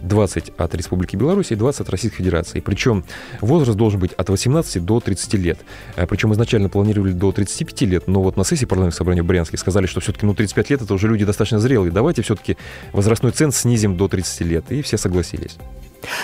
20 0.01 0.53
от 0.57 0.75
Республики 0.75 1.15
Беларусь 1.15 1.51
и 1.51 1.55
20 1.55 1.81
от 1.81 1.89
Российской 1.89 2.17
Федерации. 2.17 2.59
Причем 2.59 3.03
возраст 3.41 3.77
должен 3.77 3.99
быть 3.99 4.13
от 4.13 4.29
18 4.29 4.83
до 4.83 4.99
30 4.99 5.33
лет. 5.35 5.59
Э, 5.95 6.07
Причем 6.07 6.33
изначально 6.33 6.69
планировали 6.69 7.11
до 7.11 7.31
35 7.31 7.81
лет, 7.81 8.07
но 8.07 8.21
вот 8.21 8.37
на 8.37 8.43
сессии 8.43 8.65
парламентского 8.65 9.05
собрания 9.05 9.23
в 9.23 9.25
Брянске 9.25 9.57
сказали, 9.57 9.85
что 9.85 9.99
все-таки 9.99 10.25
ну, 10.25 10.33
35 10.33 10.69
лет 10.69 10.81
это 10.81 10.93
уже 10.93 11.07
люди 11.07 11.25
достаточно 11.25 11.59
зрелые. 11.59 11.91
Давайте 11.91 12.21
все-таки 12.21 12.57
возрастной 12.93 13.31
ценз 13.31 13.57
снизим 13.57 13.97
до 13.97 14.07
30 14.07 14.41
лет. 14.41 14.65
И 14.69 14.81
все 14.81 14.97
согласились. 14.97 15.57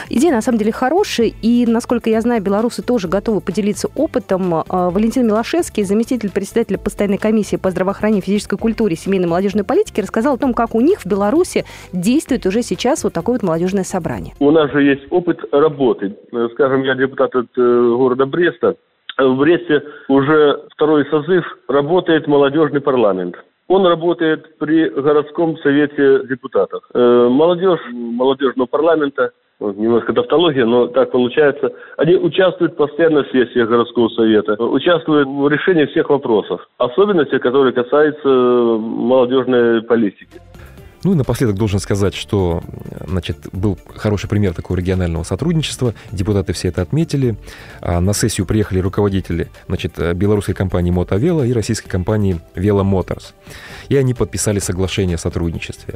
Идея, 0.10 0.32
на 0.32 0.42
самом 0.42 0.58
деле, 0.58 0.72
хорошая, 0.72 1.32
и, 1.42 1.66
насколько 1.66 2.10
я 2.10 2.22
знаю, 2.22 2.42
белорусы 2.42 2.82
тоже 2.84 3.08
готовы 3.08 3.42
поделиться 3.42 3.90
опытом. 3.96 4.54
А, 4.56 4.90
Валентин 4.90 5.28
Милошевский, 5.28 5.84
заместитель 5.84 6.32
председателя 6.32 6.78
постоянной 6.78 7.18
комиссии 7.18 7.56
по 7.56 7.70
здравоохранению, 7.70 8.24
физической 8.24 8.58
культуре, 8.58 8.96
семейной 8.96 9.28
и 9.28 9.30
молодежной 9.30 9.63
политике, 9.63 10.01
рассказал 10.01 10.36
о 10.36 10.38
том, 10.38 10.54
как 10.54 10.75
у 10.75 10.82
них 10.82 11.01
в 11.01 11.06
Беларуси 11.06 11.66
действует 11.94 12.46
уже 12.46 12.62
сейчас 12.62 13.04
вот 13.04 13.13
такое 13.13 13.36
вот 13.36 13.44
молодежное 13.44 13.84
собрание. 13.84 14.34
У 14.40 14.51
нас 14.51 14.72
же 14.72 14.84
есть 14.84 15.04
опыт 15.10 15.40
работы. 15.51 16.16
Э, 16.32 16.48
Скажем, 16.54 16.84
я 16.84 16.96
депутат 16.96 17.36
от 17.36 17.48
э, 17.58 17.62
города 17.62 18.25
Бреста. 18.25 18.75
В 19.18 19.36
Бресте 19.38 19.84
уже 20.08 20.63
второй 20.74 21.06
созыв 21.10 21.46
работает 21.68 22.28
молодежный 22.28 22.82
парламент. 22.82 23.36
Он 23.68 23.86
работает 23.86 24.58
при 24.58 24.90
городском 24.90 25.58
совете 25.60 26.28
депутатов. 26.28 26.84
Э, 26.94 27.28
Молодежь 27.30 27.80
молодежного 27.92 28.68
парламента, 28.68 29.32
вот 29.62 29.77
немножко 29.77 30.12
тавтология, 30.12 30.65
но 30.65 30.88
так 30.88 31.12
получается, 31.12 31.72
они 31.98 32.15
участвуют 32.15 32.75
постоянно 32.75 33.24
в 33.24 33.32
сессиях 33.32 33.70
городского 33.70 34.10
совета, 34.10 34.53
участвуют 34.62 35.30
в 35.30 35.48
решении 35.48 35.86
всех 35.86 36.10
вопросов, 36.10 36.68
особенно 36.77 37.25
те, 37.25 37.39
которые 37.39 37.72
касаются 37.72 38.27
молодежной 38.27 39.84
политики. 39.84 40.41
Ну 41.03 41.13
и 41.13 41.15
напоследок 41.15 41.56
должен 41.56 41.80
сказать, 41.80 42.13
что 42.13 42.62
значит, 43.08 43.38
был 43.53 43.77
хороший 43.96 44.30
пример 44.30 44.53
такого 44.53 44.77
регионального 44.77 45.24
сотрудничества. 45.24 45.96
Депутаты 46.12 46.53
все 46.53 46.68
это 46.68 46.84
отметили. 46.84 47.38
А 47.82 48.00
на 48.01 48.13
сессию 48.13 48.46
приехали 48.46 48.77
руководители 48.77 49.50
значит, 49.68 49.94
белорусской 50.15 50.53
компании 50.53 50.91
«Мотовела» 50.91 51.41
и 51.44 51.53
российской 51.53 51.89
компании 51.89 52.39
«Вела 52.53 52.84
Моторс». 52.84 53.34
И 53.89 53.98
они 53.98 54.13
подписали 54.13 54.60
соглашение 54.60 55.15
о 55.15 55.18
сотрудничестве. 55.18 55.96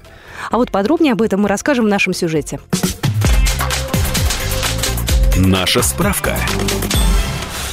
А 0.49 0.57
вот 0.57 0.71
подробнее 0.71 1.13
об 1.13 1.21
этом 1.21 1.41
мы 1.41 1.49
расскажем 1.49 1.85
в 1.85 1.89
нашем 1.89 2.13
сюжете. 2.13 2.59
Наша 5.37 5.81
справка. 5.81 6.37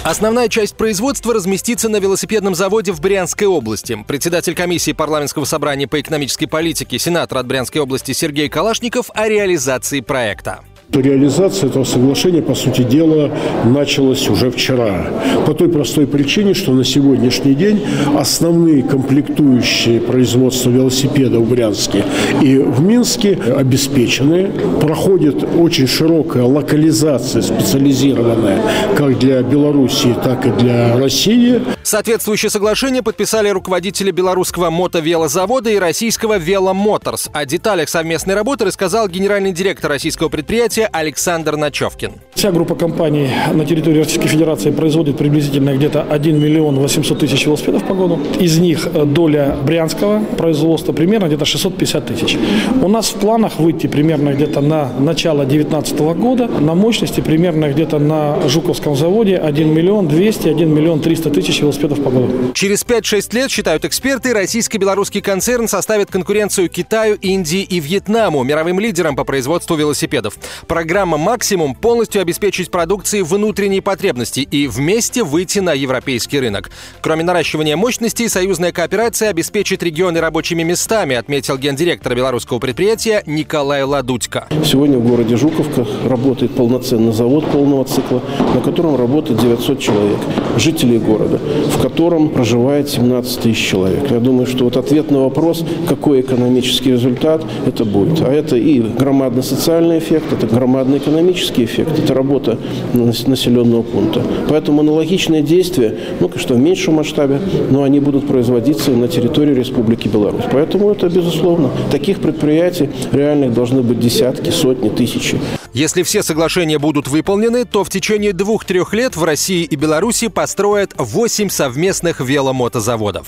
Основная 0.03 0.49
часть 0.49 0.75
производства 0.75 1.33
разместится 1.33 1.89
на 1.89 1.99
велосипедном 1.99 2.57
заводе 2.57 2.91
в 2.91 3.01
Брянской 3.01 3.47
области. 3.47 4.05
Председатель 4.09 4.57
комиссии 4.57 4.91
парламентского 4.91 5.45
собрания 5.45 5.87
по 5.87 6.01
экономической 6.01 6.47
политике, 6.47 6.99
сенатор 6.99 7.39
от 7.39 7.47
Брянской 7.47 7.81
области 7.81 8.11
Сергей 8.11 8.49
Калашников 8.49 9.11
о 9.15 9.29
реализации 9.29 10.01
проекта. 10.01 10.65
Реализация 11.01 11.69
этого 11.69 11.85
соглашения, 11.85 12.43
по 12.43 12.55
сути 12.55 12.83
дела, 12.83 13.31
началась 13.65 14.29
уже 14.29 14.51
вчера. 14.51 15.07
По 15.47 15.55
той 15.55 15.69
простой 15.69 16.07
причине, 16.07 16.55
что 16.55 16.73
на 16.73 16.85
сегодняшний 16.85 17.55
день 17.55 17.85
основные 18.17 18.83
комплектующие 18.83 20.01
производства 20.01 20.71
велосипедов 20.71 21.43
в 21.43 21.51
Брянске 21.51 22.05
и 22.41 22.59
в 22.59 22.81
Минске 22.83 23.39
обеспечены. 23.57 24.51
Проходит 24.81 25.45
очень 25.59 25.87
широкая 25.87 26.45
локализация 26.45 27.43
специализированная 27.43 28.61
как 28.97 29.19
для 29.19 29.43
Белоруссии, 29.43 30.15
так 30.23 30.47
и 30.47 30.51
для 30.51 30.97
России. 30.97 31.63
Соответствующее 31.83 32.51
соглашение 32.51 33.03
подписали 33.03 33.49
руководители 33.49 34.11
белорусского 34.11 34.71
мотовелозавода 34.71 35.71
и 35.71 35.79
российского 35.79 36.39
Веломоторс. 36.39 37.31
О 37.33 37.45
деталях 37.45 37.89
совместной 37.89 38.35
работы 38.35 38.65
рассказал 38.65 39.09
генеральный 39.09 39.53
директор 39.53 39.91
российского 39.91 40.29
предприятия 40.29 40.82
Александр 40.91 41.57
Ночевкин. 41.57 42.13
Вся 42.35 42.51
группа 42.51 42.75
компаний 42.75 43.29
на 43.53 43.65
территории 43.65 43.99
Российской 43.99 44.29
Федерации 44.29 44.71
производит 44.71 45.17
приблизительно 45.17 45.77
где-то 45.77 46.03
1 46.03 46.41
миллион 46.41 46.79
800 46.79 47.19
тысяч 47.19 47.47
велосипедов 47.47 47.85
по 47.85 47.95
году. 47.95 48.19
Из 48.41 48.59
них 48.59 48.89
э, 48.93 49.05
доля 49.05 49.57
брянского 49.65 50.25
производства 50.37 50.93
примерно 50.93 51.27
где-то 51.27 51.45
650 51.45 52.07
тысяч. 52.07 52.37
У 52.81 52.89
нас 52.89 53.11
в 53.11 53.15
планах 53.17 53.59
выйти 53.59 53.87
примерно 53.87 54.33
где-то 54.33 54.61
на 54.61 54.91
начало 54.99 55.45
2019 55.45 55.99
года 56.19 56.49
на 56.49 56.75
мощности 56.75 57.21
примерно 57.21 57.71
где-то 57.71 57.99
на 57.99 58.49
Жуковском 58.49 58.97
заводе 58.97 59.37
1 59.37 59.73
миллион 59.73 60.09
200, 60.09 60.49
1 60.49 60.75
миллион 60.75 61.01
300 61.01 61.31
тысяч 61.31 61.61
велосипедов 61.61 62.03
по 62.03 62.11
году. 62.11 62.53
Через 62.55 62.85
5-6 62.85 63.35
лет, 63.35 63.51
считают 63.51 63.85
эксперты, 63.85 64.33
российско-белорусский 64.33 65.21
концерн 65.21 65.69
составит 65.69 66.11
конкуренцию 66.11 66.69
Китаю, 66.69 67.17
Индии 67.21 67.63
и 67.63 67.81
Вьетнаму, 67.81 68.43
мировым 68.43 68.81
лидерам 68.81 69.17
по 69.17 69.25
производству 69.25 69.77
велосипедов. 69.77 70.37
Программа 70.67 71.19
«Максимум» 71.19 71.75
полностью 71.75 72.23
обеспечить 72.23 72.71
продукцией 72.71 73.25
внутренней 73.25 73.81
потребности 73.81 74.41
и 74.41 74.67
вместе 74.67 75.23
выйти 75.23 75.59
на 75.59 75.73
европейский 75.73 76.39
рынок. 76.41 76.71
Кроме 77.01 77.25
наращивания 77.25 77.77
мощностей, 77.77 78.29
союзная 78.29 78.73
кооперация 78.73 79.31
обеспечит 79.31 79.83
регионы 79.83 80.21
рабочими 80.21 80.63
местами, 80.63 81.17
отметил 81.17 81.59
гендиректор 81.59 82.15
белорусского 82.15 82.59
предприятия 82.59 83.23
Николай 83.27 83.83
Ладудько. 83.83 84.47
Сегодня 84.65 84.99
в 84.99 85.07
городе 85.07 85.37
Жуковка 85.37 85.87
работает 86.07 86.55
полноценный 86.55 87.13
завод 87.13 87.51
полного 87.51 87.85
цикла, 87.85 88.23
на 88.55 88.61
котором 88.61 88.97
работает 88.97 89.41
900 89.41 89.81
человек, 89.81 90.19
жителей 90.57 90.99
города, 90.99 91.39
в 91.39 91.83
котором 91.83 92.29
проживает 92.29 92.89
17 92.89 93.41
тысяч 93.41 93.69
человек. 93.69 94.11
Я 94.11 94.21
думаю, 94.21 94.47
что 94.47 94.65
вот 94.65 94.77
ответ 94.77 95.11
на 95.11 95.21
вопрос, 95.21 95.65
какой 95.89 96.21
экономический 96.21 96.93
результат, 96.93 97.45
это 97.67 97.85
будет. 97.85 98.21
А 98.21 98.33
это 98.33 98.57
и 98.57 98.81
громадный 98.81 99.43
социальный 99.43 99.99
эффект, 99.99 100.33
это 100.33 100.52
громадный 100.53 100.99
экономический 100.99 101.65
эффект, 101.65 101.99
это 101.99 102.15
работа 102.15 102.59
населенного 102.93 103.83
пункта. 103.83 104.23
Поэтому 104.49 104.83
аналогичные 104.83 105.43
действия, 105.43 105.99
ну, 106.21 106.31
что 106.37 106.55
в 106.55 106.59
меньшем 106.59 106.95
масштабе, 106.95 107.41
но 107.71 107.83
они 107.83 107.99
будут 107.99 108.27
производиться 108.29 108.91
на 108.93 109.09
территории 109.09 109.55
Республики 109.55 110.09
Беларусь. 110.09 110.45
Поэтому 110.53 110.91
это, 110.91 111.09
безусловно, 111.09 111.71
таких 111.91 112.21
предприятий 112.21 112.91
реальных 113.13 113.55
должны 113.55 113.83
быть 113.83 113.99
десятки, 113.99 114.51
сотни, 114.51 114.91
тысячи. 114.91 115.41
Если 115.73 116.03
все 116.03 116.23
соглашения 116.23 116.79
будут 116.79 117.09
выполнены, 117.09 117.65
то 117.65 117.83
в 117.83 117.89
течение 117.89 118.35
двух-трех 118.35 118.93
лет 118.93 119.17
в 119.17 119.25
России 119.25 119.65
и 119.65 119.75
Беларуси 119.75 120.29
построят 120.29 120.93
8 120.99 121.49
совместных 121.49 122.21
веломотозаводов. 122.21 123.27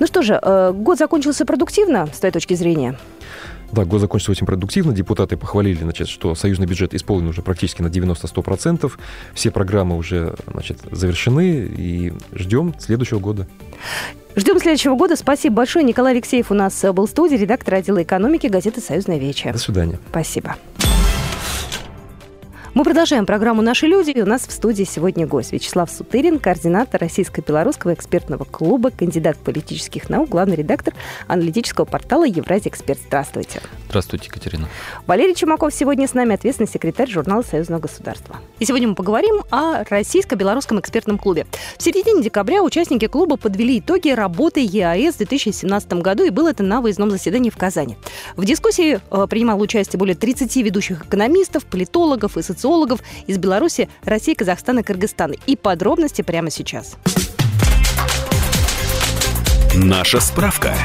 Ну 0.00 0.06
что 0.06 0.22
же, 0.22 0.40
э, 0.42 0.72
год 0.74 0.98
закончился 0.98 1.44
продуктивно, 1.44 2.08
с 2.12 2.18
твоей 2.18 2.32
точки 2.32 2.54
зрения? 2.54 2.98
Да, 3.72 3.86
год 3.86 4.00
закончился 4.00 4.32
очень 4.32 4.46
продуктивно. 4.46 4.92
Депутаты 4.92 5.36
похвалили, 5.36 5.78
значит, 5.78 6.08
что 6.08 6.34
союзный 6.34 6.66
бюджет 6.66 6.94
исполнен 6.94 7.28
уже 7.28 7.42
практически 7.42 7.80
на 7.80 7.88
90-100%. 7.88 8.92
Все 9.34 9.50
программы 9.50 9.96
уже 9.96 10.34
значит, 10.46 10.78
завершены 10.90 11.66
и 11.76 12.12
ждем 12.34 12.74
следующего 12.78 13.18
года. 13.18 13.48
Ждем 14.36 14.58
следующего 14.58 14.94
года. 14.94 15.16
Спасибо 15.16 15.56
большое. 15.56 15.84
Николай 15.84 16.12
Алексеев 16.12 16.50
у 16.50 16.54
нас 16.54 16.82
был 16.92 17.06
в 17.06 17.10
студии, 17.10 17.36
редактор 17.36 17.74
отдела 17.74 18.02
экономики 18.02 18.46
газеты 18.46 18.80
«Союзная 18.80 19.18
вечер». 19.18 19.52
До 19.52 19.58
свидания. 19.58 19.98
Спасибо. 20.10 20.56
Мы 22.74 22.84
продолжаем 22.84 23.26
программу 23.26 23.60
«Наши 23.60 23.86
люди». 23.86 24.18
У 24.18 24.24
нас 24.24 24.46
в 24.46 24.50
студии 24.50 24.84
сегодня 24.84 25.26
гость 25.26 25.52
Вячеслав 25.52 25.90
Сутырин, 25.90 26.38
координатор 26.38 27.02
Российско-Белорусского 27.02 27.92
экспертного 27.92 28.44
клуба, 28.44 28.90
кандидат 28.90 29.36
политических 29.36 30.08
наук, 30.08 30.30
главный 30.30 30.56
редактор 30.56 30.94
аналитического 31.26 31.84
портала 31.84 32.24
«Евразия 32.24 32.70
Эксперт». 32.70 32.98
Здравствуйте. 33.06 33.60
Здравствуйте, 33.90 34.28
Екатерина. 34.28 34.68
Валерий 35.06 35.34
Чумаков 35.34 35.74
сегодня 35.74 36.08
с 36.08 36.14
нами, 36.14 36.34
ответственный 36.34 36.66
секретарь 36.66 37.10
журнала 37.10 37.42
«Союзного 37.42 37.80
государства». 37.80 38.36
И 38.58 38.64
сегодня 38.64 38.88
мы 38.88 38.94
поговорим 38.94 39.42
о 39.50 39.84
Российско-Белорусском 39.90 40.80
экспертном 40.80 41.18
клубе. 41.18 41.46
В 41.76 41.82
середине 41.82 42.22
декабря 42.22 42.62
участники 42.62 43.06
клуба 43.06 43.36
подвели 43.36 43.80
итоги 43.80 44.08
работы 44.08 44.60
ЕАЭС 44.64 45.16
в 45.16 45.18
2017 45.18 45.92
году, 45.94 46.24
и 46.24 46.30
было 46.30 46.48
это 46.48 46.62
на 46.62 46.80
выездном 46.80 47.10
заседании 47.10 47.50
в 47.50 47.56
Казани. 47.58 47.98
В 48.34 48.46
дискуссии 48.46 48.98
э, 49.10 49.26
принимало 49.28 49.60
участие 49.60 49.98
более 49.98 50.16
30 50.16 50.56
ведущих 50.56 51.04
экономистов, 51.04 51.66
политологов 51.66 52.38
и 52.38 52.42
социологов 52.42 52.61
социологов 52.62 53.00
из 53.26 53.38
Беларуси, 53.38 53.88
России, 54.04 54.34
Казахстана 54.34 54.80
и 54.80 54.82
Кыргызстана. 54.82 55.34
И 55.46 55.56
подробности 55.56 56.22
прямо 56.22 56.50
сейчас. 56.50 56.96
Наша 59.74 60.20
справка. 60.20 60.76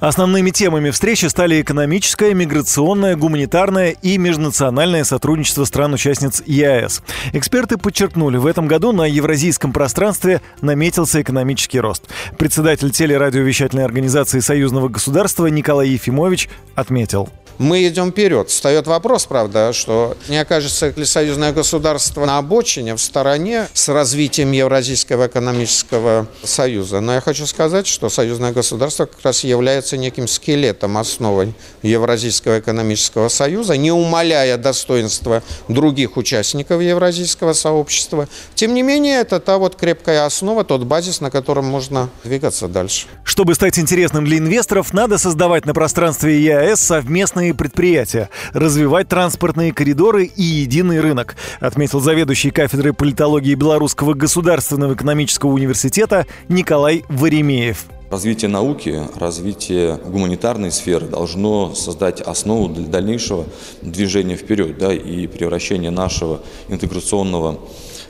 Основными 0.00 0.50
темами 0.50 0.90
встречи 0.90 1.26
стали 1.26 1.60
экономическое, 1.60 2.34
миграционное, 2.34 3.14
гуманитарное 3.14 3.90
и 3.90 4.18
межнациональное 4.18 5.04
сотрудничество 5.04 5.64
стран-участниц 5.64 6.42
ЕАЭС. 6.44 7.02
Эксперты 7.34 7.76
подчеркнули, 7.76 8.36
в 8.36 8.46
этом 8.46 8.66
году 8.66 8.90
на 8.90 9.04
евразийском 9.04 9.72
пространстве 9.72 10.40
наметился 10.60 11.22
экономический 11.22 11.78
рост. 11.78 12.08
Председатель 12.36 12.90
телерадиовещательной 12.90 13.84
организации 13.84 14.40
Союзного 14.40 14.88
государства 14.88 15.46
Николай 15.46 15.90
Ефимович 15.90 16.48
отметил– 16.74 17.28
мы 17.58 17.86
идем 17.86 18.10
вперед. 18.10 18.48
Встает 18.48 18.86
вопрос, 18.86 19.26
правда, 19.26 19.72
что 19.72 20.16
не 20.28 20.38
окажется 20.38 20.92
ли 20.94 21.04
союзное 21.04 21.52
государство 21.52 22.24
на 22.26 22.38
обочине, 22.38 22.94
в 22.94 23.00
стороне 23.00 23.68
с 23.72 23.88
развитием 23.88 24.52
Евразийского 24.52 25.26
экономического 25.26 26.26
союза. 26.42 27.00
Но 27.00 27.14
я 27.14 27.20
хочу 27.20 27.46
сказать, 27.46 27.86
что 27.86 28.08
союзное 28.08 28.52
государство 28.52 29.06
как 29.06 29.22
раз 29.22 29.44
является 29.44 29.96
неким 29.96 30.28
скелетом, 30.28 30.96
основой 30.98 31.54
Евразийского 31.82 32.60
экономического 32.60 33.28
союза, 33.28 33.76
не 33.76 33.92
умаляя 33.92 34.56
достоинства 34.56 35.42
других 35.68 36.16
участников 36.16 36.80
Евразийского 36.80 37.52
сообщества. 37.52 38.28
Тем 38.54 38.74
не 38.74 38.82
менее, 38.82 39.20
это 39.20 39.40
та 39.40 39.58
вот 39.58 39.76
крепкая 39.76 40.26
основа, 40.26 40.64
тот 40.64 40.84
базис, 40.84 41.20
на 41.20 41.30
котором 41.30 41.66
можно 41.66 42.08
двигаться 42.24 42.68
дальше. 42.68 43.06
Чтобы 43.24 43.54
стать 43.54 43.78
интересным 43.78 44.24
для 44.24 44.38
инвесторов, 44.38 44.92
надо 44.92 45.18
создавать 45.18 45.66
на 45.66 45.74
пространстве 45.74 46.42
ЕАЭС 46.42 46.80
совместные 46.80 47.41
совместные 47.42 47.54
предприятия, 47.54 48.30
развивать 48.52 49.08
транспортные 49.08 49.72
коридоры 49.72 50.24
и 50.24 50.42
единый 50.42 51.00
рынок, 51.00 51.36
отметил 51.60 52.00
заведующий 52.00 52.50
кафедрой 52.50 52.92
политологии 52.92 53.54
Белорусского 53.54 54.14
государственного 54.14 54.94
экономического 54.94 55.50
университета 55.50 56.26
Николай 56.48 57.04
Варемеев. 57.08 57.86
Развитие 58.10 58.50
науки, 58.50 59.00
развитие 59.18 59.98
гуманитарной 60.04 60.70
сферы 60.70 61.06
должно 61.06 61.74
создать 61.74 62.20
основу 62.20 62.68
для 62.68 62.86
дальнейшего 62.86 63.46
движения 63.80 64.36
вперед 64.36 64.78
да, 64.78 64.92
и 64.92 65.26
превращения 65.26 65.90
нашего 65.90 66.40
интеграционного 66.68 67.58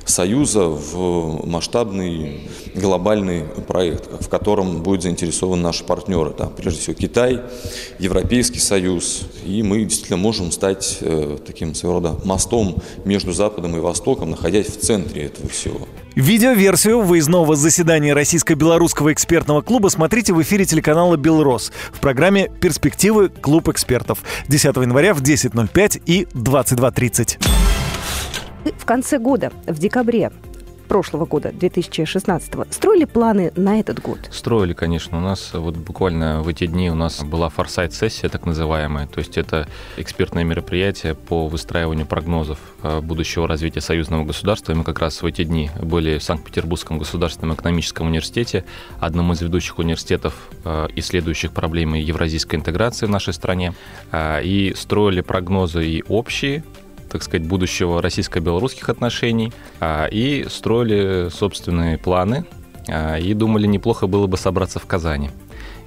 Союза 0.05 0.67
в 0.67 1.47
масштабный 1.47 2.49
глобальный 2.75 3.45
проект, 3.67 4.09
в 4.23 4.29
котором 4.29 4.83
будут 4.83 5.03
заинтересованы 5.03 5.63
наши 5.63 5.85
партнеры. 5.85 6.33
Да, 6.37 6.47
прежде 6.47 6.81
всего 6.81 6.95
Китай, 6.95 7.41
Европейский 7.99 8.59
Союз. 8.59 9.23
И 9.45 9.63
мы 9.63 9.85
действительно 9.85 10.17
можем 10.17 10.51
стать 10.53 10.99
э, 11.01 11.39
таким 11.45 11.75
своего 11.75 11.99
рода 11.99 12.19
мостом 12.25 12.83
между 13.05 13.33
Западом 13.33 13.77
и 13.77 13.81
Востоком, 13.81 14.31
находясь 14.31 14.67
в 14.67 14.81
центре 14.81 15.25
этого 15.25 15.49
всего. 15.49 15.87
Видеоверсию 16.15 17.01
выездного 17.01 17.57
заседания 17.57 18.13
Российско-белорусского 18.13 19.13
экспертного 19.13 19.63
клуба 19.63 19.89
смотрите 19.89 20.35
в 20.35 20.43
эфире 20.43 20.67
телеканала 20.67 21.17
«Белрос» 21.17 21.73
в 21.93 22.01
программе 22.01 22.51
«Перспективы. 22.61 23.31
Клуб 23.31 23.69
экспертов» 23.69 24.19
10 24.49 24.77
января 24.77 25.15
в 25.15 25.23
10.05 25.23 26.03
и 26.05 26.25
22.30. 26.35 27.72
В 28.65 28.85
конце 28.85 29.19
года, 29.19 29.53
в 29.67 29.79
декабре 29.79 30.31
прошлого 30.87 31.27
года, 31.27 31.53
2016 31.53 32.53
строили 32.71 33.07
планы 33.07 33.51
на 33.57 33.81
этот 33.81 34.01
год? 34.01 34.19
Строили, 34.31 34.73
конечно. 34.73 35.19
У 35.19 35.21
нас 35.21 35.53
вот 35.53 35.77
буквально 35.77 36.43
в 36.43 36.49
эти 36.49 36.67
дни 36.67 36.91
у 36.91 36.95
нас 36.95 37.25
была 37.25 37.49
форсайт-сессия, 37.49 38.29
так 38.29 38.47
называемая. 38.47 39.09
То 39.09 39.19
есть 39.19 39.37
это 39.37 39.67
экспертное 39.97 40.45
мероприятие 40.45 41.15
по 41.17 41.49
выстраиванию 41.49 42.07
прогнозов 42.07 42.59
э, 42.83 43.01
будущего 43.01 43.49
развития 43.49 43.81
союзного 43.81 44.25
государства. 44.25 44.75
Мы 44.75 44.85
как 44.85 45.01
раз 45.01 45.23
в 45.23 45.27
эти 45.27 45.43
дни 45.43 45.71
были 45.81 46.19
в 46.19 46.23
Санкт-Петербургском 46.23 46.99
государственном 46.99 47.57
экономическом 47.57 48.07
университете, 48.07 48.65
одном 49.01 49.33
из 49.33 49.41
ведущих 49.41 49.79
университетов, 49.81 50.35
э, 50.65 50.89
исследующих 50.95 51.53
проблемы 51.53 51.99
евразийской 51.99 52.61
интеграции 52.61 53.07
в 53.07 53.11
нашей 53.11 53.33
стране. 53.33 53.73
Э, 54.13 54.41
и 54.45 54.75
строили 54.77 55.23
прогнозы 55.23 55.85
и 55.85 56.05
общие, 56.07 56.63
так 57.13 57.23
сказать, 57.23 57.47
будущего 57.47 58.01
российско-белорусских 58.01 58.89
отношений, 58.89 59.53
а, 59.81 60.07
и 60.07 60.47
строили 60.49 61.29
собственные 61.29 61.99
планы, 61.99 62.47
а, 62.89 63.19
и 63.19 63.35
думали, 63.35 63.67
неплохо 63.67 64.07
было 64.07 64.27
бы 64.27 64.39
собраться 64.39 64.79
в 64.79 64.87
Казани. 64.87 65.31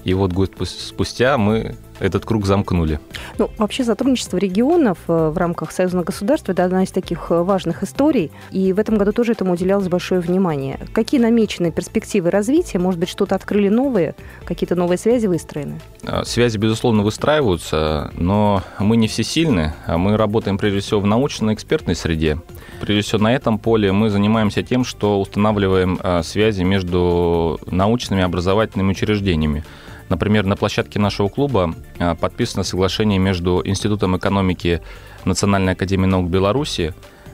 И 0.06 0.14
вот 0.14 0.32
год 0.32 0.52
спустя 0.66 1.38
мы 1.38 1.76
этот 2.00 2.26
круг 2.26 2.46
замкнули. 2.46 3.00
Ну, 3.38 3.50
вообще 3.58 3.84
сотрудничество 3.84 4.38
регионов 4.38 5.00
э, 5.08 5.30
в 5.30 5.38
рамках 5.38 5.72
союзного 5.72 6.04
государства– 6.04 6.52
это 6.54 6.64
одна 6.64 6.84
из 6.84 6.92
таких 6.92 7.32
э, 7.32 7.42
важных 7.42 7.84
историй, 7.84 8.32
и 8.52 8.74
в 8.74 8.80
этом 8.80 8.98
году 8.98 9.14
тоже 9.14 9.32
этому 9.32 9.54
уделялось 9.54 9.88
большое 9.88 10.22
внимание. 10.22 10.80
Какие 10.94 11.20
намечены 11.22 11.72
перспективы 11.72 12.30
развития? 12.30 12.80
Может 12.80 13.00
быть, 13.00 13.10
что-то 13.10 13.36
открыли 13.36 13.70
новые, 13.70 14.16
какие-то 14.44 14.76
новые 14.76 14.98
связи 14.98 15.28
выстроены? 15.28 15.80
А, 16.06 16.24
связи, 16.26 16.58
безусловно, 16.58 17.02
выстраиваются, 17.02 18.12
но 18.16 18.62
мы 18.78 18.98
не 18.98 19.08
всесильны. 19.08 19.74
А 19.88 19.98
мы 19.98 20.18
работаем, 20.18 20.58
прежде 20.58 20.82
всего, 20.82 21.00
в 21.00 21.08
научно-экспертной 21.08 21.96
среде. 21.96 22.40
Прежде 22.82 23.02
всего, 23.02 23.24
на 23.24 23.34
этом 23.34 23.58
поле 23.58 23.92
мы 23.92 24.10
занимаемся 24.10 24.64
тем, 24.64 24.84
что 24.84 25.20
устанавливаем 25.20 25.98
а, 26.04 26.22
связи 26.24 26.64
между 26.64 27.60
научными 27.66 28.22
образовательными 28.22 28.92
учреждениями. 28.92 29.64
Например, 30.10 30.46
на 30.46 30.56
площадке 30.56 31.00
нашего 31.00 31.30
клуба 31.30 31.74
а, 32.00 32.16
подписано 32.16 32.64
соглашение 32.64 33.20
между 33.20 33.62
Институтом 33.66 34.18
экономики 34.18 34.82
Национальной 35.26 35.74
академии 35.74 36.06
наук 36.06 36.30
Беларуси 36.30 36.94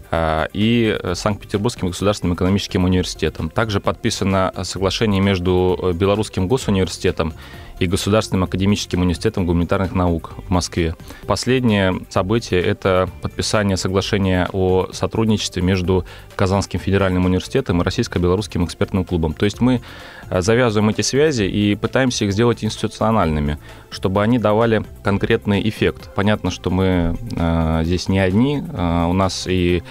а, 0.10 0.48
и 0.54 0.98
Санкт-Петербургским 1.14 1.90
государственным 1.90 2.36
экономическим 2.36 2.86
университетом. 2.86 3.50
Также 3.50 3.80
подписано 3.80 4.54
соглашение 4.64 5.22
между 5.22 5.94
Белорусским 5.96 6.48
госуниверситетом 6.48 7.34
и 7.82 7.88
Государственным 7.88 8.44
академическим 8.44 9.02
университетом 9.02 9.48
гуманитарных 9.48 9.96
наук 9.96 10.36
в 10.48 10.52
Москве. 10.52 10.96
Последнее 11.26 11.96
событие– 12.10 12.62
это 12.64 13.10
подписание 13.24 13.76
соглашения 13.76 14.48
о 14.54 14.90
сотрудничестве 14.94 15.64
между 15.64 16.06
Казанским 16.36 16.80
федеральным 16.80 17.26
университетом 17.26 17.82
и 17.82 17.84
Российско-белорусским 17.84 18.64
экспертным 18.66 19.04
клубом. 19.04 19.34
То 19.34 19.46
есть 19.46 19.62
мы 19.62 19.82
э, 20.30 20.42
завязываем 20.42 20.90
эти 20.90 21.02
связи 21.02 21.44
и 21.44 21.74
пытаемся 21.76 22.26
их 22.26 22.34
сделать 22.34 22.64
институциональными, 22.64 23.58
чтобы 23.90 24.22
они 24.22 24.38
давали 24.38 24.86
конкретный 25.04 25.68
эффект. 25.68 26.12
Понятно, 26.16 26.52
что 26.52 26.70
мы 26.70 27.18
э, 27.36 27.82
здесь 27.84 28.10
не 28.10 28.20
одни, 28.20 28.62
э, 28.62 29.06
у 29.10 29.14
нас 29.14 29.48
и 29.50 29.82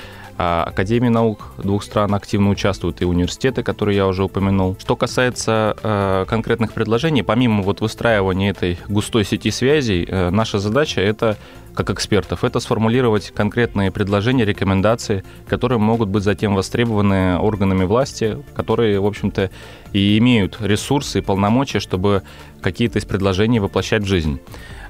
а 0.43 0.65
Академии 0.65 1.11
наук 1.11 1.53
двух 1.59 1.85
стран 1.85 2.15
активно 2.15 2.49
участвуют 2.49 3.03
и 3.03 3.05
университеты, 3.05 3.63
которые 3.63 3.97
я 3.97 4.07
уже 4.07 4.25
упомянул. 4.25 4.75
Что 4.81 4.97
касается 4.97 5.77
э, 5.83 6.25
конкретных 6.27 6.73
предложений, 6.73 7.25
помимо 7.25 7.63
вот 7.63 7.83
выстраивания 7.83 8.51
этой 8.51 8.79
густой 8.89 9.27
сети 9.27 9.51
связей, 9.51 10.07
э, 10.09 10.31
наша 10.31 10.59
задача 10.59 11.03
это 11.03 11.37
как 11.75 11.91
экспертов, 11.91 12.43
это 12.43 12.59
сформулировать 12.59 13.33
конкретные 13.33 13.91
предложения, 13.91 14.47
рекомендации, 14.47 15.25
которые 15.47 15.79
могут 15.79 16.09
быть 16.09 16.25
затем 16.25 16.55
востребованы 16.55 17.39
органами 17.39 17.85
власти, 17.85 18.39
которые, 18.55 18.99
в 18.99 19.07
общем-то, 19.07 19.51
и 19.93 20.17
имеют 20.17 20.57
ресурсы 20.61 21.19
и 21.19 21.23
полномочия, 21.23 21.81
чтобы 21.81 22.23
какие-то 22.63 22.99
из 22.99 23.05
предложений 23.05 23.61
воплощать 23.61 24.05
в 24.05 24.07
жизнь. 24.07 24.41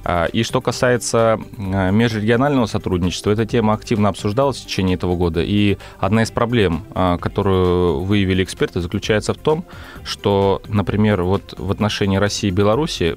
А, 0.05 0.27
и 0.27 0.43
что 0.43 0.61
касается 0.61 1.39
а, 1.59 1.91
межрегионального 1.91 2.67
сотрудничества, 2.67 3.31
эта 3.31 3.47
тема 3.47 3.75
активно 3.75 4.09
обсуждалась 4.09 4.59
в 4.59 4.67
течение 4.67 4.97
этого 4.97 5.17
года. 5.17 5.43
И 5.43 5.79
одна 5.99 6.23
из 6.23 6.31
проблем, 6.31 6.85
а, 6.95 7.19
которую 7.19 8.01
выявили 8.01 8.43
эксперты, 8.45 8.81
заключается 8.81 9.35
в 9.35 9.39
том, 9.39 9.65
что, 10.05 10.63
например, 10.69 11.23
вот 11.23 11.55
в 11.59 11.71
отношении 11.71 12.17
России 12.17 12.49
и 12.49 12.53
Беларуси 12.53 13.17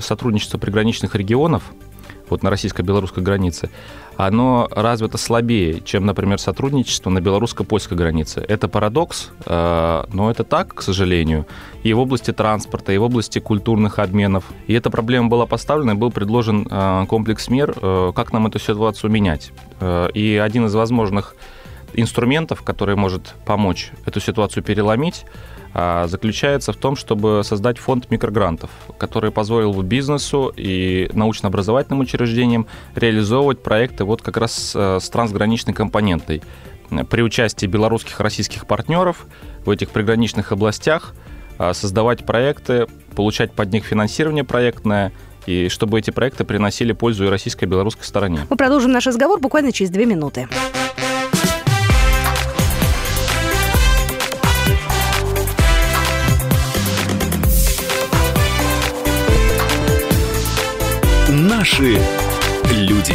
сотрудничество 0.00 0.56
приграничных 0.56 1.16
регионов 1.16 1.64
вот 2.30 2.42
на 2.42 2.50
российско-белорусской 2.50 3.22
границе, 3.22 3.70
оно 4.16 4.68
развито 4.70 5.16
слабее, 5.16 5.80
чем, 5.84 6.04
например, 6.04 6.40
сотрудничество 6.40 7.08
на 7.08 7.20
белорусско-польской 7.20 7.96
границе. 7.96 8.44
Это 8.48 8.68
парадокс, 8.68 9.30
э, 9.46 10.04
но 10.12 10.30
это 10.30 10.42
так, 10.42 10.74
к 10.74 10.82
сожалению, 10.82 11.46
и 11.84 11.92
в 11.92 12.00
области 12.00 12.32
транспорта, 12.32 12.92
и 12.92 12.98
в 12.98 13.04
области 13.04 13.38
культурных 13.38 14.00
обменов. 14.00 14.44
И 14.66 14.74
эта 14.74 14.90
проблема 14.90 15.28
была 15.28 15.46
поставлена, 15.46 15.92
и 15.92 15.94
был 15.94 16.10
предложен 16.10 16.66
э, 16.68 17.06
комплекс 17.08 17.48
мер, 17.48 17.74
э, 17.80 18.12
как 18.14 18.32
нам 18.32 18.48
эту 18.48 18.58
ситуацию 18.58 19.10
менять. 19.10 19.52
И 20.14 20.42
один 20.44 20.66
из 20.66 20.74
возможных 20.74 21.36
инструментов, 21.94 22.62
который 22.62 22.96
может 22.96 23.34
помочь 23.44 23.90
эту 24.06 24.20
ситуацию 24.20 24.62
переломить, 24.62 25.24
а, 25.74 26.06
заключается 26.06 26.72
в 26.72 26.76
том, 26.76 26.96
чтобы 26.96 27.42
создать 27.44 27.78
фонд 27.78 28.10
микрогрантов, 28.10 28.70
который 28.98 29.30
позволил 29.30 29.72
бы 29.72 29.82
бизнесу 29.82 30.52
и 30.56 31.10
научно-образовательным 31.12 32.00
учреждениям 32.00 32.66
реализовывать 32.94 33.62
проекты 33.62 34.04
вот 34.04 34.22
как 34.22 34.38
раз 34.38 34.72
э, 34.74 34.98
с 35.00 35.08
трансграничной 35.10 35.74
компонентой. 35.74 36.42
При 37.10 37.22
участии 37.22 37.66
белорусских 37.66 38.18
и 38.18 38.22
российских 38.22 38.66
партнеров 38.66 39.26
в 39.66 39.70
этих 39.70 39.90
приграничных 39.90 40.52
областях 40.52 41.14
а, 41.58 41.74
создавать 41.74 42.24
проекты, 42.24 42.86
получать 43.14 43.52
под 43.52 43.72
них 43.72 43.84
финансирование 43.84 44.44
проектное, 44.44 45.12
и 45.46 45.68
чтобы 45.68 45.98
эти 45.98 46.10
проекты 46.10 46.44
приносили 46.44 46.92
пользу 46.92 47.24
и 47.24 47.28
российской, 47.28 47.64
и 47.64 47.66
белорусской 47.66 48.04
стороне. 48.04 48.40
Мы 48.48 48.56
продолжим 48.56 48.92
наш 48.92 49.06
разговор 49.06 49.40
буквально 49.40 49.72
через 49.72 49.90
две 49.90 50.06
минуты. 50.06 50.48
Наши 61.58 61.98
люди. 62.70 63.14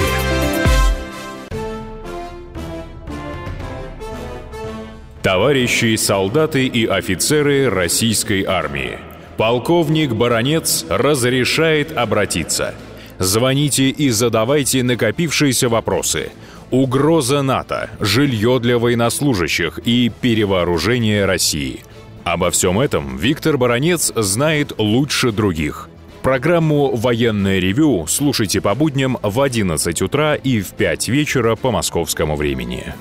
Товарищи 5.22 5.96
солдаты 5.96 6.68
и 6.68 6.86
офицеры 6.86 7.70
российской 7.70 8.44
армии. 8.44 9.00
Полковник 9.38 10.12
Баронец 10.12 10.86
разрешает 10.90 11.96
обратиться. 11.96 12.76
Звоните 13.18 13.88
и 13.88 14.10
задавайте 14.10 14.84
накопившиеся 14.84 15.70
вопросы. 15.70 16.30
Угроза 16.70 17.44
НАТО, 17.44 17.92
жилье 18.02 18.60
для 18.60 18.78
военнослужащих 18.78 19.80
и 19.86 20.12
перевооружение 20.20 21.24
России. 21.24 21.80
Обо 22.26 22.52
всем 22.52 22.82
этом 22.82 23.16
Виктор 23.16 23.58
Баронец 23.58 24.12
знает 24.14 24.74
лучше 24.78 25.32
других– 25.32 25.88
Программу 26.24 26.96
«Военное 26.96 27.60
ревю» 27.60 28.08
слушайте 28.08 28.62
по 28.62 28.74
будням 28.76 29.18
в 29.22 29.42
11 29.42 30.02
утра 30.02 30.36
и 30.36 30.62
в 30.62 30.70
5 30.70 31.10
вечера 31.10 31.58
по 31.58 31.70
московскому 31.70 32.38
времени. 32.38 32.94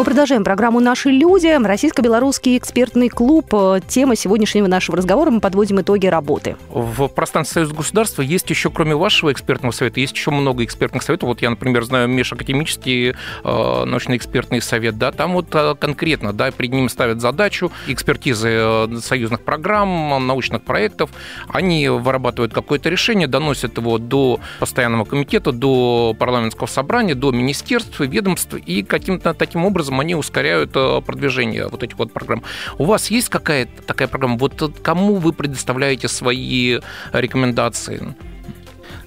Мы 0.00 0.04
продолжаем 0.04 0.44
программу 0.44 0.80
«Наши 0.80 1.10
люди». 1.10 1.62
Российско-белорусский 1.62 2.56
экспертный 2.56 3.10
клуб. 3.10 3.54
Тема 3.86 4.16
сегодняшнего 4.16 4.66
нашего 4.66 4.96
разговора. 4.96 5.30
Мы 5.30 5.40
подводим 5.40 5.82
итоги 5.82 6.06
работы. 6.06 6.56
В 6.70 7.08
пространстве 7.08 7.56
Союза 7.56 7.74
государства 7.74 8.22
есть 8.22 8.48
еще, 8.48 8.70
кроме 8.70 8.96
вашего 8.96 9.30
экспертного 9.30 9.72
совета, 9.72 10.00
есть 10.00 10.14
еще 10.14 10.30
много 10.30 10.64
экспертных 10.64 11.02
советов. 11.02 11.28
Вот 11.28 11.42
я, 11.42 11.50
например, 11.50 11.84
знаю 11.84 12.08
межакадемический 12.08 13.10
э, 13.10 13.14
научно-экспертный 13.44 14.62
совет. 14.62 14.96
Да, 14.96 15.12
там 15.12 15.34
вот 15.34 15.48
э, 15.52 15.74
конкретно 15.78 16.32
да, 16.32 16.50
перед 16.50 16.72
ним 16.72 16.88
ставят 16.88 17.20
задачу 17.20 17.70
экспертизы 17.86 18.48
э, 18.48 18.88
союзных 19.02 19.42
программ, 19.42 20.26
научных 20.26 20.62
проектов. 20.62 21.10
Они 21.46 21.90
вырабатывают 21.90 22.54
какое-то 22.54 22.88
решение, 22.88 23.26
доносят 23.26 23.76
его 23.76 23.98
до 23.98 24.40
постоянного 24.60 25.04
комитета, 25.04 25.52
до 25.52 26.16
парламентского 26.18 26.68
собрания, 26.68 27.14
до 27.14 27.32
министерств, 27.32 28.00
ведомств 28.00 28.54
и 28.54 28.82
каким-то 28.82 29.34
таким 29.34 29.66
образом 29.66 29.89
образом 29.90 30.00
они 30.00 30.14
ускоряют 30.14 30.70
э, 30.74 31.00
продвижение 31.04 31.68
вот 31.68 31.82
этих 31.82 31.98
вот 31.98 32.12
программ. 32.12 32.42
У 32.78 32.84
вас 32.84 33.10
есть 33.10 33.28
какая-то 33.28 33.82
такая 33.86 34.08
программа? 34.08 34.38
Вот 34.38 34.78
кому 34.82 35.16
вы 35.16 35.32
предоставляете 35.32 36.08
свои 36.08 36.80
рекомендации? 37.12 38.14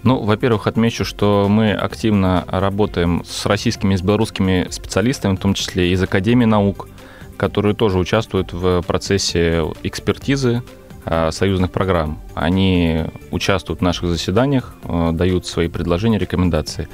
Ну, 0.03 0.21
во-первых, 0.23 0.67
отмечу, 0.67 1.05
что 1.05 1.47
мы 1.49 1.71
активно 1.71 2.43
работаем 2.47 3.23
с 3.25 3.45
российскими 3.45 3.93
и 3.93 3.97
с 3.97 4.01
белорусскими 4.01 4.67
специалистами, 4.69 5.35
в 5.35 5.39
том 5.39 5.53
числе 5.53 5.93
из 5.93 6.03
Академии 6.03 6.45
наук, 6.45 6.89
которые 7.37 7.73
тоже 7.73 7.97
участвуют 7.99 8.51
в 8.51 8.81
процессе 8.81 9.63
экспертизы 9.83 10.61
э, 11.05 11.31
союзных 11.31 11.71
программ. 11.71 12.19
Они 12.35 13.05
участвуют 13.31 13.79
в 13.79 13.83
наших 13.83 14.09
заседаниях, 14.09 14.75
э, 14.83 15.11
дают 15.13 15.45
свои 15.45 15.69
предложения, 15.69 16.19
рекомендации. 16.19 16.87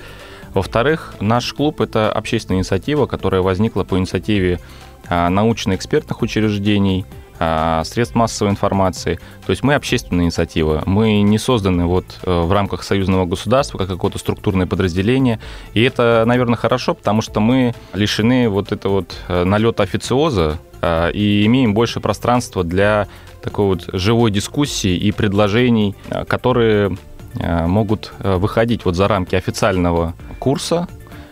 Во-вторых, 0.53 1.15
наш 1.19 1.53
клуб– 1.53 1.81
это 1.81 2.11
общественная 2.11 2.59
инициатива, 2.59 3.05
которая 3.05 3.41
возникла 3.41 3.83
по 3.83 3.97
инициативе 3.97 4.59
а, 5.07 5.29
научно-экспертных 5.29 6.21
учреждений, 6.21 7.05
а, 7.41 7.83
средств 7.85 8.15
массовой 8.15 8.51
информации. 8.51 9.17
То 9.45 9.51
есть 9.51 9.63
мы 9.63 9.73
общественная 9.75 10.25
инициатива. 10.25 10.83
Мы 10.85 11.21
не 11.21 11.37
созданы 11.37 11.85
вот 11.85 12.05
э, 12.23 12.41
в 12.41 12.51
рамках 12.51 12.83
союзного 12.83 13.25
государства 13.25 13.77
как 13.77 13.87
какое-то 13.87 14.17
структурное 14.19 14.67
подразделение. 14.67 15.39
И 15.73 15.81
это, 15.81 16.23
наверное, 16.27 16.57
хорошо, 16.57 16.95
потому 16.95 17.21
что 17.21 17.39
мы 17.39 17.73
лишены 17.93 18.49
вот 18.49 18.73
этого 18.73 18.91
вот 18.95 19.15
э, 19.29 19.45
налета 19.45 19.83
официоза 19.83 20.59
а, 20.81 21.09
и 21.11 21.45
имеем 21.45 21.73
больше 21.73 22.01
пространства 22.01 22.65
для 22.65 23.07
такой 23.41 23.67
вот 23.67 23.89
живой 23.93 24.31
дискуссии 24.31 24.97
и 24.97 25.13
предложений, 25.13 25.95
которые 26.27 26.97
могут 27.39 28.13
э, 28.19 28.35
выходить 28.35 28.85
вот 28.85 28.95
за 28.95 29.07
рамки 29.07 29.35
официального 29.35 30.13
курса, 30.39 30.87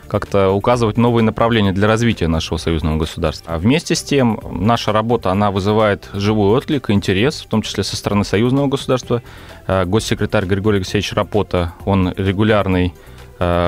как-то 0.07 0.51
указывать 0.51 0.97
новые 0.97 1.23
направления 1.23 1.73
для 1.73 1.87
развития 1.87 2.27
нашего 2.27 2.57
союзного 2.57 2.97
государства. 2.97 3.53
А 3.53 3.57
вместе 3.57 3.93
с 3.93 4.01
тем, 4.01 4.39
наша 4.51 4.93
работа, 4.93 5.31
она 5.31 5.51
вызывает 5.51 6.09
живой 6.13 6.57
отклик, 6.57 6.89
интерес, 6.89 7.41
в 7.41 7.47
том 7.47 7.61
числе 7.61 7.83
со 7.83 7.97
стороны 7.97 8.23
союзного 8.23 8.67
государства. 8.67 9.21
Э, 9.67 9.83
госсекретарь 9.85 10.45
Григорий 10.45 10.77
Алексеевич 10.77 11.11
Рапота, 11.13 11.73
он 11.85 12.13
регулярный 12.15 12.93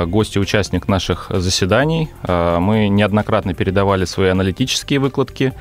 гость 0.08 0.36
и 0.36 0.40
участник 0.40 0.88
наших 0.88 1.28
заседаний. 1.30 2.10
Мы 2.24 2.88
неоднократно 2.88 3.54
передавали 3.54 4.06
свои 4.06 4.30
аналитические 4.30 4.98
выкладки 4.98 5.54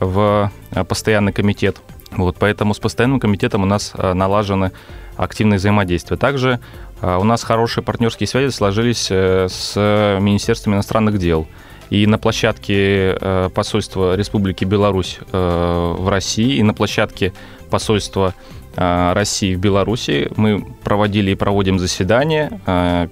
в 0.00 0.50
постоянный 0.88 1.32
комитет. 1.32 1.76
Вот, 2.16 2.36
поэтому 2.38 2.74
с 2.74 2.78
постоянным 2.78 3.20
комитетом 3.20 3.62
у 3.62 3.66
нас 3.66 3.92
налажены 3.94 4.72
активное 5.16 5.58
взаимодействие. 5.58 6.18
Также 6.18 6.60
а, 7.00 7.18
у 7.18 7.24
нас 7.24 7.42
хорошие 7.42 7.84
партнерские 7.84 8.26
связи 8.26 8.50
сложились 8.50 9.08
э, 9.10 9.48
с 9.48 9.76
Министерством 10.20 10.74
иностранных 10.74 11.18
дел. 11.18 11.46
И 11.90 12.06
на 12.06 12.18
площадке 12.18 13.16
э, 13.20 13.50
посольства 13.54 14.16
Республики 14.16 14.64
Беларусь 14.64 15.18
э, 15.32 15.94
в 15.98 16.08
России, 16.08 16.56
и 16.56 16.62
на 16.62 16.74
площадке 16.74 17.32
посольства 17.70 18.34
России 18.76 19.54
в 19.54 19.60
Беларуси. 19.60 20.28
Мы 20.34 20.66
проводили 20.82 21.30
и 21.30 21.34
проводим 21.36 21.78
заседания, 21.78 22.60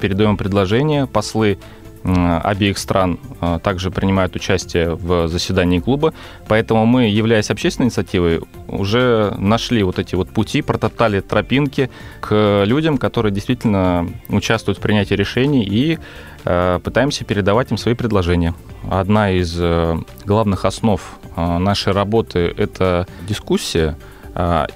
передаем 0.00 0.36
предложения. 0.36 1.06
Послы 1.06 1.56
обеих 2.04 2.78
стран 2.78 3.18
также 3.62 3.90
принимают 3.90 4.34
участие 4.34 4.94
в 4.94 5.28
заседании 5.28 5.78
клуба. 5.78 6.12
Поэтому 6.48 6.84
мы, 6.86 7.08
являясь 7.08 7.50
общественной 7.50 7.86
инициативой, 7.86 8.40
уже 8.68 9.34
нашли 9.38 9.82
вот 9.82 9.98
эти 9.98 10.14
вот 10.14 10.28
пути, 10.30 10.62
протоптали 10.62 11.20
тропинки 11.20 11.90
к 12.20 12.64
людям, 12.66 12.98
которые 12.98 13.32
действительно 13.32 14.08
участвуют 14.28 14.78
в 14.78 14.80
принятии 14.80 15.14
решений 15.14 15.64
и 15.64 15.98
пытаемся 16.42 17.24
передавать 17.24 17.70
им 17.70 17.78
свои 17.78 17.94
предложения. 17.94 18.54
Одна 18.90 19.30
из 19.30 19.54
э, 19.56 19.96
главных 20.24 20.64
основ 20.64 21.00
нашей 21.36 21.92
работы– 21.92 22.52
это 22.56 23.06
дискуссия– 23.28 23.96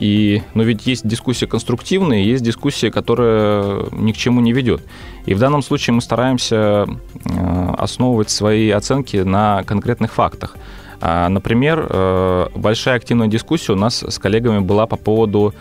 и, 0.00 0.42
но 0.54 0.62
ведь 0.62 0.86
есть 0.86 1.06
дискуссия 1.06 1.46
конструктивная, 1.46 2.18
есть 2.18 2.44
дискуссия, 2.44 2.90
которая 2.90 3.86
ни 3.92 4.12
к 4.12 4.16
чему 4.16 4.40
не 4.40 4.52
ведет. 4.52 4.82
И 5.24 5.34
в 5.34 5.38
данном 5.38 5.62
случае 5.62 5.94
мы 5.94 6.02
стараемся 6.02 6.86
а, 6.86 7.74
основывать 7.78 8.30
свои 8.30 8.70
оценки 8.70 9.16
на 9.18 9.62
конкретных 9.64 10.12
фактах. 10.12 10.56
А, 11.00 11.28
например, 11.28 11.86
э, 11.88 12.46
большая 12.54 12.96
активная 12.96 13.28
дискуссия 13.28 13.72
у 13.72 13.76
нас 13.76 14.02
с 14.02 14.18
коллегами 14.18 14.60
была 14.60 14.86
по 14.86 14.96
поводу 14.96 15.54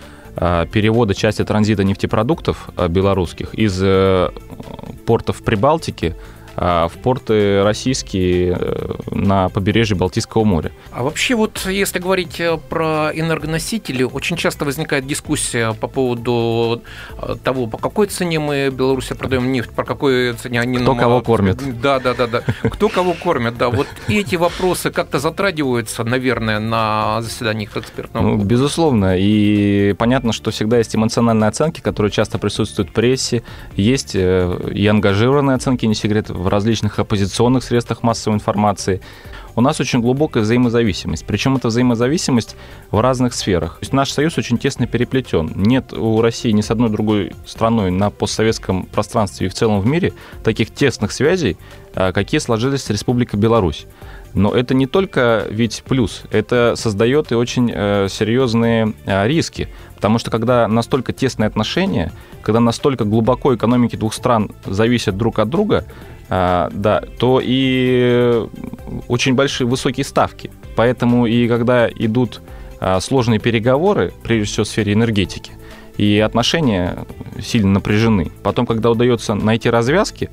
перевода 0.73 1.13
части 1.13 1.45
транзита 1.45 1.85
нефтепродуктов 1.85 2.69
белорусских 2.89 3.53
из 3.53 3.79
э, 3.81 4.31
портов 5.05 5.41
Прибалтики 5.41 6.13
а, 6.13 6.35
в 6.55 6.91
порты 7.03 7.63
российские 7.63 8.57
э, 8.57 8.93
на 9.11 9.49
побережье 9.49 9.97
Балтийского 9.97 10.43
моря. 10.43 10.71
А 10.91 11.03
вообще 11.03 11.35
вот 11.35 11.65
если 11.69 11.99
говорить 11.99 12.39
э, 12.39 12.57
про 12.69 13.11
энергоносители, 13.13 14.03
очень 14.03 14.37
часто 14.37 14.65
возникает 14.65 15.05
дискуссия 15.05 15.73
по 15.73 15.87
поводу 15.87 16.81
э, 17.21 17.35
того, 17.43 17.67
по 17.67 17.77
какой 17.77 18.07
цене 18.07 18.39
мы 18.39 18.69
Беларуси 18.69 19.13
продаем 19.13 19.51
нефть, 19.51 19.71
по 19.71 19.83
какой 19.83 20.33
цене 20.33 20.61
они 20.61 20.77
Кто 20.77 20.93
нам... 20.93 20.99
кого 20.99 21.21
кормит. 21.21 21.59
Да, 21.81 21.99
да, 21.99 22.13
да, 22.13 22.27
да. 22.27 22.43
Кто 22.63 22.87
кого 22.89 23.13
кормит, 23.13 23.57
да. 23.57 23.69
Вот 23.69 23.87
эти 24.07 24.35
вопросы 24.35 24.91
как-то 24.91 25.19
затрагиваются, 25.19 26.03
наверное, 26.03 26.59
на 26.59 27.21
заседаниях 27.21 27.75
экспертного 27.75 28.25
ну, 28.25 28.43
Безусловно. 28.43 29.17
И 29.17 29.93
понятно, 29.97 30.31
что 30.31 30.51
всегда 30.51 30.77
есть 30.77 30.95
эмоциональные 30.95 31.49
оценки, 31.49 31.81
которые 31.81 32.11
часто 32.11 32.37
присутствуют 32.37 32.91
в 32.91 32.93
прессе. 32.93 33.43
Есть 33.75 34.15
и 34.15 34.87
ангажированные 34.87 35.55
оценки, 35.55 35.85
не 35.85 35.95
секрет, 35.95 36.29
в 36.45 36.47
различных 36.47 36.99
оппозиционных 36.99 37.63
средствах 37.63 38.03
массовой 38.03 38.35
информации, 38.35 39.01
у 39.55 39.61
нас 39.61 39.79
очень 39.79 39.99
глубокая 39.99 40.43
взаимозависимость. 40.43 41.25
Причем 41.25 41.55
эта 41.55 41.69
взаимозависимость 41.69 42.55
в 42.91 42.99
разных 42.99 43.33
сферах. 43.33 43.75
То 43.75 43.79
есть 43.81 43.93
наш 43.93 44.11
союз 44.11 44.37
очень 44.37 44.57
тесно 44.57 44.85
переплетен. 44.85 45.51
Нет 45.55 45.91
у 45.93 46.21
России 46.21 46.51
ни 46.51 46.61
с 46.61 46.69
одной 46.69 46.89
другой 46.89 47.33
страной 47.47 47.89
на 47.89 48.11
постсоветском 48.11 48.85
пространстве 48.85 49.47
и 49.47 49.49
в 49.49 49.53
целом 49.53 49.79
в 49.79 49.87
мире 49.87 50.13
таких 50.43 50.71
тесных 50.71 51.11
связей, 51.11 51.57
а, 51.95 52.11
какие 52.11 52.39
сложились 52.39 52.83
с 52.83 52.89
Республикой 52.91 53.39
Беларусь. 53.39 53.87
Но 54.35 54.53
это 54.53 54.73
не 54.73 54.85
только 54.85 55.47
ведь 55.49 55.81
плюс, 55.87 56.23
это 56.29 56.73
создает 56.75 57.31
и 57.31 57.35
очень 57.35 57.71
э, 57.73 58.07
серьезные 58.09 58.93
э, 59.05 59.27
риски. 59.27 59.69
Потому 59.95 60.19
что 60.19 60.29
когда 60.29 60.67
настолько 60.67 61.13
тесные 61.13 61.47
отношения, 61.47 62.11
когда 62.41 62.59
настолько 62.59 63.05
глубоко 63.05 63.55
экономики 63.55 63.95
двух 63.95 64.13
стран 64.13 64.51
зависят 64.65 65.15
друг 65.15 65.39
от 65.39 65.49
друга, 65.49 65.85
а, 66.29 66.69
да, 66.73 67.01
то 67.19 67.41
и 67.43 68.47
очень 69.07 69.35
большие 69.35 69.67
высокие 69.67 70.03
ставки. 70.03 70.51
Поэтому 70.75 71.25
и 71.25 71.47
когда 71.47 71.87
идут 71.87 72.41
а, 72.79 72.99
сложные 72.99 73.39
переговоры, 73.39 74.13
прежде 74.23 74.45
всего 74.45 74.63
в 74.63 74.67
сфере 74.67 74.93
энергетики, 74.93 75.51
и 75.97 76.19
отношения 76.19 77.05
сильно 77.41 77.71
напряжены. 77.71 78.31
Потом, 78.43 78.65
когда 78.65 78.91
удается 78.91 79.33
найти 79.33 79.69
развязки, 79.69 80.29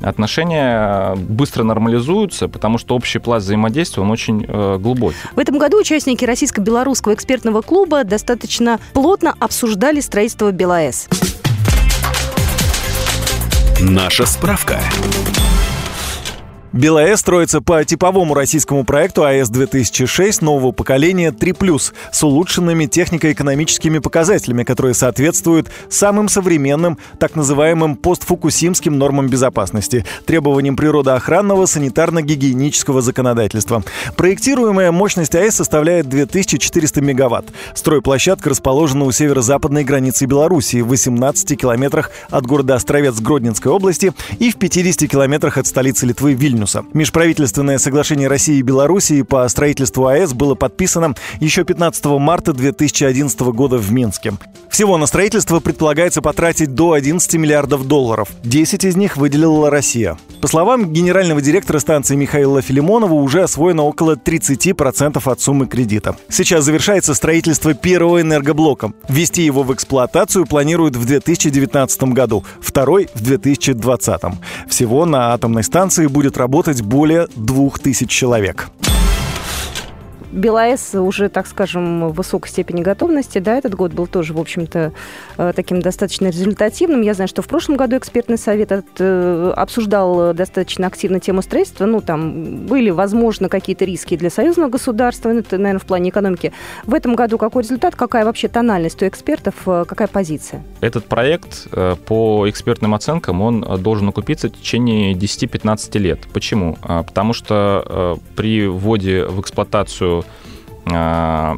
отношения 0.00 1.16
быстро 1.16 1.64
нормализуются, 1.64 2.48
потому 2.48 2.78
что 2.78 2.94
общий 2.94 3.18
пласт 3.18 3.44
взаимодействия, 3.44 4.02
он 4.02 4.10
очень 4.10 4.44
э, 4.46 4.78
глубокий. 4.78 5.16
В 5.34 5.38
этом 5.38 5.58
году 5.58 5.80
участники 5.80 6.24
Российско-Белорусского 6.24 7.14
экспертного 7.14 7.60
клуба 7.62 8.04
достаточно 8.04 8.78
плотно 8.92 9.34
обсуждали 9.40 10.00
строительство 10.00 10.52
БелАЭС. 10.52 11.08
Наша 13.80 14.26
справка. 14.26 14.80
БелАЭС 16.74 17.20
строится 17.20 17.60
по 17.60 17.84
типовому 17.84 18.34
российскому 18.34 18.82
проекту 18.82 19.22
АЭС-2006 19.22 20.44
нового 20.44 20.72
поколения 20.72 21.30
3+, 21.30 21.92
с 22.10 22.22
улучшенными 22.24 22.86
технико-экономическими 22.86 24.00
показателями, 24.00 24.64
которые 24.64 24.94
соответствуют 24.94 25.70
самым 25.88 26.28
современным, 26.28 26.98
так 27.20 27.36
называемым 27.36 27.94
постфукусимским 27.94 28.98
нормам 28.98 29.28
безопасности, 29.28 30.04
требованиям 30.26 30.74
природоохранного 30.74 31.66
санитарно-гигиенического 31.66 33.02
законодательства. 33.02 33.84
Проектируемая 34.16 34.90
мощность 34.90 35.36
АЭС 35.36 35.54
составляет 35.54 36.08
2400 36.08 37.00
мегаватт. 37.00 37.52
Стройплощадка 37.76 38.50
расположена 38.50 39.04
у 39.04 39.12
северо-западной 39.12 39.84
границы 39.84 40.24
Белоруссии 40.24 40.80
в 40.80 40.88
18 40.88 41.56
километрах 41.56 42.10
от 42.30 42.44
города 42.46 42.74
Островец 42.74 43.20
Гродненской 43.20 43.70
области 43.70 44.12
и 44.40 44.50
в 44.50 44.56
50 44.56 45.08
километрах 45.08 45.56
от 45.56 45.68
столицы 45.68 46.06
Литвы 46.06 46.32
Вильнюс. 46.34 46.63
Вильнюса. 46.64 46.84
Межправительственное 46.92 47.78
соглашение 47.78 48.28
России 48.28 48.58
и 48.58 48.62
Белоруссии 48.62 49.22
по 49.22 49.46
строительству 49.48 50.06
АЭС 50.06 50.32
было 50.32 50.54
подписано 50.54 51.14
еще 51.40 51.64
15 51.64 52.04
марта 52.06 52.52
2011 52.52 53.40
года 53.40 53.76
в 53.76 53.92
Минске. 53.92 54.34
Всего 54.70 54.98
на 54.98 55.06
строительство 55.06 55.60
предполагается 55.60 56.20
потратить 56.20 56.74
до 56.74 56.92
11 56.92 57.34
миллиардов 57.34 57.86
долларов. 57.86 58.28
10 58.42 58.84
из 58.84 58.96
них 58.96 59.16
выделила 59.16 59.70
Россия. 59.70 60.18
По 60.40 60.48
словам 60.48 60.92
генерального 60.92 61.40
директора 61.40 61.78
станции 61.78 62.16
Михаила 62.16 62.60
Филимонова, 62.60 63.14
уже 63.14 63.42
освоено 63.42 63.84
около 63.84 64.16
30% 64.16 65.22
от 65.24 65.40
суммы 65.40 65.66
кредита. 65.66 66.16
Сейчас 66.28 66.64
завершается 66.64 67.14
строительство 67.14 67.72
первого 67.74 68.20
энергоблока. 68.20 68.92
Ввести 69.08 69.42
его 69.42 69.62
в 69.62 69.72
эксплуатацию 69.72 70.44
планируют 70.46 70.96
в 70.96 71.06
2019 71.06 72.02
году, 72.14 72.44
второй 72.60 73.08
в 73.14 73.22
2020. 73.22 74.20
Всего 74.68 75.06
на 75.06 75.32
атомной 75.32 75.62
станции 75.62 76.06
будет 76.08 76.36
работать 76.36 76.53
работать 76.54 76.82
более 76.82 77.26
двух 77.34 77.80
тысяч 77.80 78.10
человек. 78.10 78.70
БелАЭС 80.34 80.96
уже, 80.96 81.28
так 81.28 81.46
скажем, 81.46 82.08
в 82.08 82.14
высокой 82.14 82.48
степени 82.48 82.82
готовности. 82.82 83.38
Да, 83.38 83.56
этот 83.56 83.74
год 83.74 83.92
был 83.92 84.06
тоже, 84.06 84.34
в 84.34 84.40
общем-то, 84.40 84.92
э, 85.38 85.52
таким 85.54 85.80
достаточно 85.80 86.26
результативным. 86.26 87.02
Я 87.02 87.14
знаю, 87.14 87.28
что 87.28 87.40
в 87.40 87.46
прошлом 87.46 87.76
году 87.76 87.96
экспертный 87.96 88.36
совет 88.36 88.72
от, 88.72 88.86
э, 88.98 89.52
обсуждал 89.56 90.34
достаточно 90.34 90.86
активно 90.86 91.20
тему 91.20 91.40
строительства. 91.42 91.86
Ну, 91.86 92.00
там 92.00 92.66
были, 92.66 92.90
возможно, 92.90 93.48
какие-то 93.48 93.84
риски 93.84 94.16
для 94.16 94.30
союзного 94.30 94.68
государства, 94.68 95.30
ну, 95.30 95.38
это, 95.38 95.56
наверное, 95.56 95.80
в 95.80 95.86
плане 95.86 96.10
экономики. 96.10 96.52
В 96.84 96.94
этом 96.94 97.14
году 97.14 97.38
какой 97.38 97.62
результат, 97.62 97.94
какая 97.94 98.24
вообще 98.24 98.48
тональность 98.48 99.02
у 99.02 99.06
экспертов, 99.06 99.54
э, 99.66 99.84
какая 99.86 100.08
позиция? 100.08 100.62
Этот 100.80 101.06
проект 101.06 101.68
по 102.06 102.48
экспертным 102.48 102.94
оценкам, 102.94 103.40
он 103.40 103.60
должен 103.80 104.08
окупиться 104.08 104.48
в 104.48 104.52
течение 104.52 105.14
10-15 105.14 105.98
лет. 105.98 106.20
Почему? 106.32 106.76
А, 106.82 107.02
потому 107.02 107.32
что 107.32 108.18
при 108.36 108.66
вводе 108.66 109.24
в 109.26 109.40
эксплуатацию 109.40 110.23
а, 110.86 111.56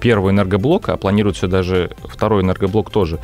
первого 0.00 0.30
энергоблока, 0.30 0.92
а 0.92 0.96
планируется 0.96 1.48
даже 1.48 1.90
второй 2.04 2.42
энергоблок 2.42 2.90
тоже, 2.90 3.18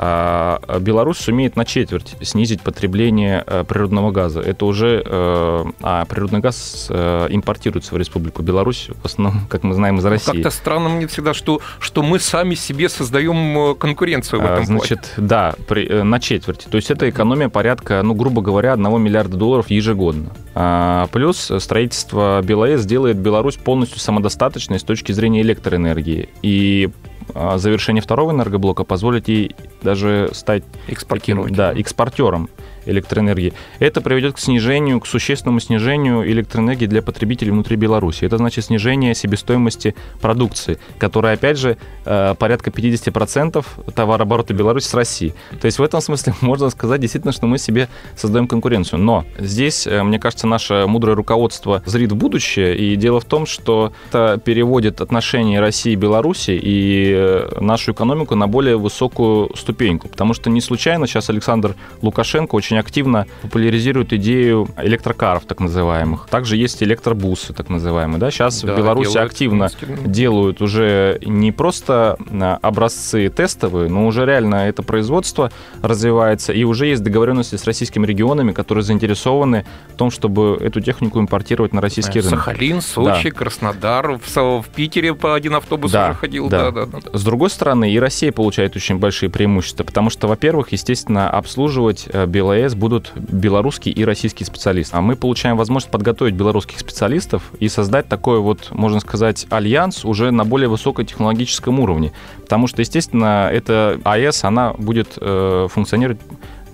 Беларусь 0.00 1.18
сумеет 1.18 1.56
на 1.56 1.64
четверть 1.64 2.16
снизить 2.22 2.62
потребление 2.62 3.44
э, 3.46 3.64
природного 3.64 4.10
газа. 4.10 4.40
Это 4.40 4.64
уже, 4.64 5.02
э, 5.04 5.64
а 5.82 6.04
природный 6.06 6.40
газ 6.40 6.86
э, 6.88 7.26
импортируется 7.30 7.94
в 7.94 7.98
Республику 7.98 8.42
Беларусь, 8.42 8.88
в 9.02 9.04
основном, 9.04 9.46
как 9.48 9.62
мы 9.62 9.74
знаем, 9.74 9.98
из 9.98 10.04
ну, 10.04 10.10
России. 10.10 10.32
Как-то 10.32 10.50
странно 10.50 10.88
мне 10.88 11.06
всегда, 11.06 11.34
что, 11.34 11.60
что 11.80 12.02
мы 12.02 12.18
сами 12.18 12.54
себе 12.54 12.88
создаем 12.88 13.74
конкуренцию 13.76 14.40
в 14.40 14.44
этом 14.44 14.64
Значит, 14.64 15.12
плане. 15.14 15.28
да, 15.28 15.54
при, 15.68 16.02
на 16.02 16.18
четверть. 16.18 16.66
То 16.70 16.76
есть 16.76 16.90
это 16.90 17.08
экономия 17.10 17.48
порядка, 17.48 18.00
ну, 18.02 18.14
грубо 18.14 18.40
говоря, 18.40 18.72
1 18.72 19.02
миллиарда 19.02 19.36
долларов 19.36 19.70
ежегодно. 19.70 20.30
А, 20.54 21.08
плюс 21.12 21.52
строительство 21.58 22.40
БелАЭС 22.42 22.86
делает 22.86 23.18
Беларусь 23.18 23.56
полностью 23.56 24.00
самодостаточной 24.00 24.78
с 24.78 24.82
точки 24.82 25.12
зрения 25.12 25.42
электроэнергии. 25.42 26.28
И 26.42 26.90
а, 26.90 27.09
завершение 27.56 28.02
второго 28.02 28.32
энергоблока 28.32 28.84
позволит 28.84 29.28
ей 29.28 29.54
даже 29.82 30.30
стать 30.32 30.62
экспортером. 30.88 31.54
да, 31.54 31.72
экспортером 31.72 32.48
электроэнергии, 32.86 33.52
это 33.78 34.00
приведет 34.00 34.36
к 34.36 34.38
снижению, 34.38 35.00
к 35.00 35.06
существенному 35.06 35.60
снижению 35.60 36.30
электроэнергии 36.30 36.86
для 36.86 37.02
потребителей 37.02 37.52
внутри 37.52 37.76
Беларуси. 37.76 38.24
Это 38.24 38.36
значит 38.36 38.64
снижение 38.64 39.14
себестоимости 39.14 39.94
продукции, 40.20 40.78
которая, 40.98 41.34
опять 41.34 41.58
же, 41.58 41.76
э, 42.04 42.34
порядка 42.38 42.70
50% 42.70 43.64
товарооборота 43.94 44.54
Беларуси 44.54 44.86
с 44.86 44.94
Россией. 44.94 45.34
То 45.60 45.66
есть 45.66 45.78
в 45.78 45.82
этом 45.82 46.00
смысле 46.00 46.34
можно 46.40 46.70
сказать 46.70 47.00
действительно, 47.00 47.32
что 47.32 47.46
мы 47.46 47.58
себе 47.58 47.88
создаем 48.16 48.46
конкуренцию. 48.46 49.00
Но 49.00 49.24
здесь, 49.38 49.86
э, 49.86 50.02
мне 50.02 50.18
кажется, 50.18 50.46
наше 50.46 50.86
мудрое 50.86 51.16
руководство 51.16 51.82
зрит 51.86 52.12
в 52.12 52.16
будущее, 52.16 52.76
и 52.76 52.96
дело 52.96 53.20
в 53.20 53.24
том, 53.24 53.46
что 53.46 53.92
это 54.08 54.40
переводит 54.42 55.00
отношения 55.00 55.60
России 55.60 55.92
и 55.92 55.96
Беларуси 55.96 56.58
и 56.60 57.12
э, 57.14 57.60
нашу 57.60 57.92
экономику 57.92 58.34
на 58.34 58.46
более 58.46 58.76
высокую 58.76 59.54
ступеньку. 59.56 60.08
Потому 60.08 60.34
что 60.34 60.50
не 60.50 60.60
случайно 60.60 61.06
сейчас 61.06 61.30
Александр 61.30 61.74
Лукашенко 62.02 62.54
очень 62.54 62.69
активно 62.78 63.26
популяризирует 63.42 64.12
идею 64.12 64.68
электрокаров, 64.76 65.44
так 65.44 65.60
называемых. 65.60 66.28
Также 66.28 66.56
есть 66.56 66.82
электробусы, 66.82 67.52
так 67.52 67.68
называемые. 67.68 68.18
Да? 68.18 68.30
Сейчас 68.30 68.62
да, 68.62 68.74
в 68.74 68.76
Беларуси 68.76 69.18
активно 69.18 69.70
делают 70.04 70.62
уже 70.62 71.18
не 71.24 71.52
просто 71.52 72.16
а, 72.30 72.58
образцы 72.62 73.28
тестовые, 73.28 73.88
но 73.88 74.06
уже 74.06 74.24
реально 74.24 74.68
это 74.68 74.82
производство 74.82 75.50
развивается, 75.82 76.52
и 76.52 76.64
уже 76.64 76.86
есть 76.86 77.02
договоренности 77.02 77.56
с 77.56 77.64
российскими 77.64 78.06
регионами, 78.06 78.52
которые 78.52 78.84
заинтересованы 78.84 79.64
в 79.94 79.96
том, 79.96 80.10
чтобы 80.10 80.58
эту 80.60 80.80
технику 80.80 81.20
импортировать 81.20 81.72
на 81.72 81.80
российский 81.80 82.20
рынок. 82.20 82.40
Сахалин, 82.40 82.80
Сочи, 82.80 83.30
да. 83.30 83.36
Краснодар, 83.36 84.18
в, 84.18 84.62
в 84.62 84.68
Питере 84.74 85.14
по 85.14 85.34
один 85.34 85.54
автобус 85.54 85.90
да, 85.92 86.10
уже 86.10 86.18
ходил. 86.18 86.48
Да. 86.48 86.70
Да, 86.70 86.86
да, 86.86 87.00
да. 87.00 87.18
С 87.18 87.24
другой 87.24 87.50
стороны, 87.50 87.92
и 87.92 87.98
Россия 87.98 88.32
получает 88.32 88.76
очень 88.76 88.98
большие 88.98 89.30
преимущества, 89.30 89.84
потому 89.84 90.10
что, 90.10 90.28
во-первых, 90.28 90.72
естественно, 90.72 91.30
обслуживать 91.30 92.08
э, 92.12 92.26
БелАЭС 92.60 92.74
будут 92.74 93.12
белорусские 93.16 93.94
и 93.94 94.04
российские 94.04 94.46
специалисты. 94.46 94.96
А 94.96 95.00
мы 95.00 95.16
получаем 95.16 95.56
возможность 95.56 95.90
подготовить 95.90 96.34
белорусских 96.34 96.78
специалистов 96.78 97.52
и 97.58 97.68
создать 97.68 98.08
такой 98.08 98.40
вот, 98.40 98.68
можно 98.70 99.00
сказать, 99.00 99.46
альянс 99.50 100.04
уже 100.04 100.30
на 100.30 100.44
более 100.44 100.68
высокотехнологическом 100.68 101.80
уровне. 101.80 102.12
Потому 102.42 102.66
что, 102.66 102.80
естественно, 102.80 103.48
эта 103.50 103.98
АЭС, 104.04 104.44
она 104.44 104.74
будет 104.74 105.18
э, 105.20 105.68
функционировать 105.70 106.20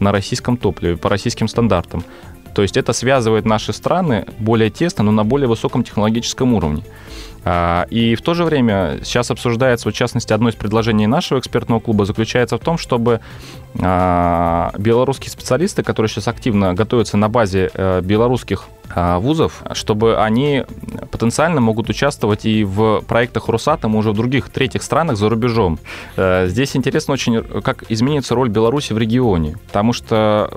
на 0.01 0.13
российском 0.13 0.57
топливе, 0.57 0.97
по 0.97 1.09
российским 1.09 1.49
стандартам. 1.49 2.05
То 2.55 2.63
есть 2.63 2.77
это 2.77 2.93
связывает 2.93 3.45
наши 3.45 3.73
страны 3.73 4.25
более 4.39 4.71
тесно, 4.71 5.05
но 5.05 5.13
на 5.13 5.25
более 5.25 5.47
высоком 5.47 5.85
технологическом 5.85 6.55
уровне. 6.55 6.83
А, 7.49 7.87
и 7.91 8.17
в 8.17 8.23
то 8.23 8.35
же 8.35 8.45
время 8.45 8.99
сейчас 9.05 9.31
обсуждается, 9.31 9.89
в 9.89 9.93
частности, 9.93 10.33
одно 10.33 10.49
из 10.49 10.57
предложений 10.57 11.07
нашего 11.07 11.39
экспертного 11.39 11.79
клуба 11.79 12.05
заключается 12.05 12.57
в 12.57 12.61
том, 12.61 12.77
чтобы 12.77 13.21
а, 13.81 14.73
белорусские 14.77 15.31
специалисты, 15.31 15.85
которые 15.85 16.11
сейчас 16.11 16.27
активно 16.27 16.75
готовятся 16.75 17.17
на 17.17 17.29
базе 17.29 17.71
э, 17.73 18.01
белорусских 18.01 18.65
а, 18.89 19.21
вузов, 19.21 19.63
чтобы 19.75 20.21
они 20.21 20.65
потенциально 21.13 21.61
могут 21.61 21.89
участвовать 21.89 22.47
и 22.47 22.65
в 22.65 23.03
проектах 23.07 23.49
Росатома 23.49 23.99
уже 23.99 24.11
в 24.11 24.15
других 24.15 24.49
третьих 24.49 24.83
странах 24.83 25.17
за 25.17 25.29
рубежом. 25.29 25.79
Э, 26.17 26.49
здесь 26.49 26.75
интересно 26.75 27.15
очень, 27.15 27.43
как 27.63 27.85
изменится 27.91 28.35
роль 28.35 28.49
Беларуси 28.49 28.93
в 28.93 28.99
регионе, 28.99 29.57
потому 29.69 29.93
что 29.93 30.51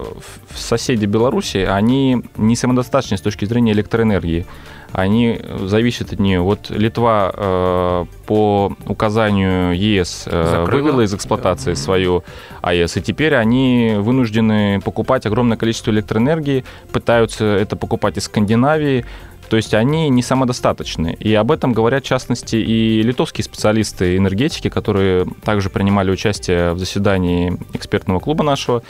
соседи 0.56 1.06
Беларуси, 1.06 1.58
они 1.58 2.23
не 2.36 2.56
самодостаточны 2.56 3.17
с 3.17 3.21
точки 3.21 3.45
зрения 3.45 3.73
электроэнергии 3.73 4.47
они 4.91 5.39
зависят 5.62 6.13
от 6.13 6.19
нее. 6.19 6.41
Вот 6.41 6.69
Литва 6.69 7.32
э, 7.34 8.06
по 8.25 8.75
указанию 8.88 9.78
ЕС 9.78 10.23
э, 10.25 10.65
вывела 10.69 11.02
из 11.02 11.13
эксплуатации 11.13 11.73
свою 11.73 12.23
АЭС, 12.62 12.97
и 12.97 13.02
теперь 13.02 13.36
они 13.36 13.95
вынуждены 13.97 14.82
покупать 14.82 15.25
огромное 15.25 15.58
количество 15.58 15.91
электроэнергии, 15.91 16.65
пытаются 16.91 17.45
это 17.45 17.75
покупать 17.75 18.17
из 18.17 18.25
Скандинавии, 18.25 19.06
то 19.49 19.58
есть 19.58 19.73
они 19.73 20.10
не 20.10 20.21
самодостаточны. 20.21 21.17
И 21.19 21.34
об 21.34 21.52
этом 21.52 21.73
говорят, 21.73 22.04
в 22.04 22.08
частности, 22.08 22.56
и 22.56 23.02
литовские 23.02 23.43
специалисты 23.43 24.15
энергетики, 24.15 24.69
которые 24.69 25.25
также 25.43 25.69
принимали 25.69 26.12
участие 26.12 26.73
в 26.73 26.80
заседании 26.80 27.58
экспертного 27.73 28.19
клуба 28.19 28.43
нашего. 28.43 28.84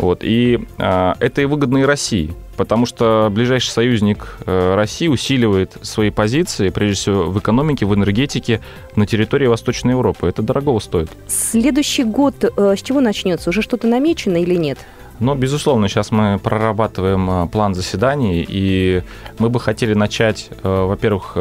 Вот. 0.00 0.24
И 0.24 0.58
э, 0.78 1.14
это 1.20 1.42
и 1.42 1.44
выгодно 1.44 1.78
и 1.78 1.82
России 1.82 2.34
потому 2.60 2.84
что 2.84 3.30
ближайший 3.32 3.70
союзник 3.70 4.36
э, 4.44 4.74
России 4.74 5.08
усиливает 5.08 5.78
свои 5.80 6.10
позиции, 6.10 6.68
прежде 6.68 6.94
всего 6.94 7.22
в 7.30 7.38
экономике, 7.38 7.86
в 7.86 7.94
энергетике 7.94 8.60
на 8.96 9.06
территории 9.06 9.46
Восточной 9.46 9.92
Европы. 9.92 10.26
Это 10.26 10.42
дорого 10.42 10.78
стоит. 10.78 11.08
Следующий 11.26 12.04
год 12.04 12.44
э, 12.44 12.76
с 12.76 12.82
чего 12.82 13.00
начнется? 13.00 13.48
Уже 13.48 13.62
что-то 13.62 13.86
намечено 13.86 14.36
или 14.36 14.56
нет? 14.56 14.78
Ну, 15.20 15.34
безусловно, 15.34 15.88
сейчас 15.88 16.10
мы 16.10 16.38
прорабатываем 16.38 17.30
э, 17.30 17.46
план 17.48 17.74
заседаний, 17.74 18.44
и 18.46 19.04
мы 19.38 19.48
бы 19.48 19.58
хотели 19.58 19.94
начать, 19.94 20.50
во-первых, 20.62 21.38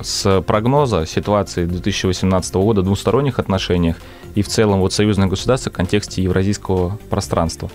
с 0.00 0.42
прогноза 0.46 1.04
ситуации 1.04 1.66
2018 1.66 2.54
года 2.54 2.80
в 2.80 2.84
двусторонних 2.84 3.38
отношениях 3.38 3.96
и 4.34 4.42
в 4.42 4.48
целом 4.48 4.80
вот 4.80 4.92
союзное 4.92 5.28
государство 5.28 5.70
в 5.70 5.74
контексте 5.74 6.22
евразийского 6.22 6.98
пространства. 7.10 7.70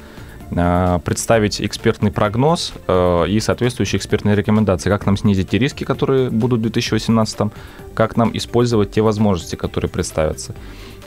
Э, 0.51 0.99
представить 1.03 1.61
экспертный 1.61 2.11
прогноз 2.11 2.73
э, 2.87 3.25
и 3.27 3.39
соответствующие 3.39 3.99
экспертные 3.99 4.35
рекомендации, 4.35 4.89
как 4.89 5.05
нам 5.05 5.15
снизить 5.15 5.49
те 5.49 5.59
риски, 5.59 5.83
которые 5.83 6.29
будут 6.29 6.59
в 6.59 6.63
2018, 6.63 7.51
как 7.93 8.17
нам 8.17 8.35
использовать 8.35 8.91
те 8.91 9.01
возможности, 9.01 9.55
которые 9.55 9.89
представятся. 9.89 10.55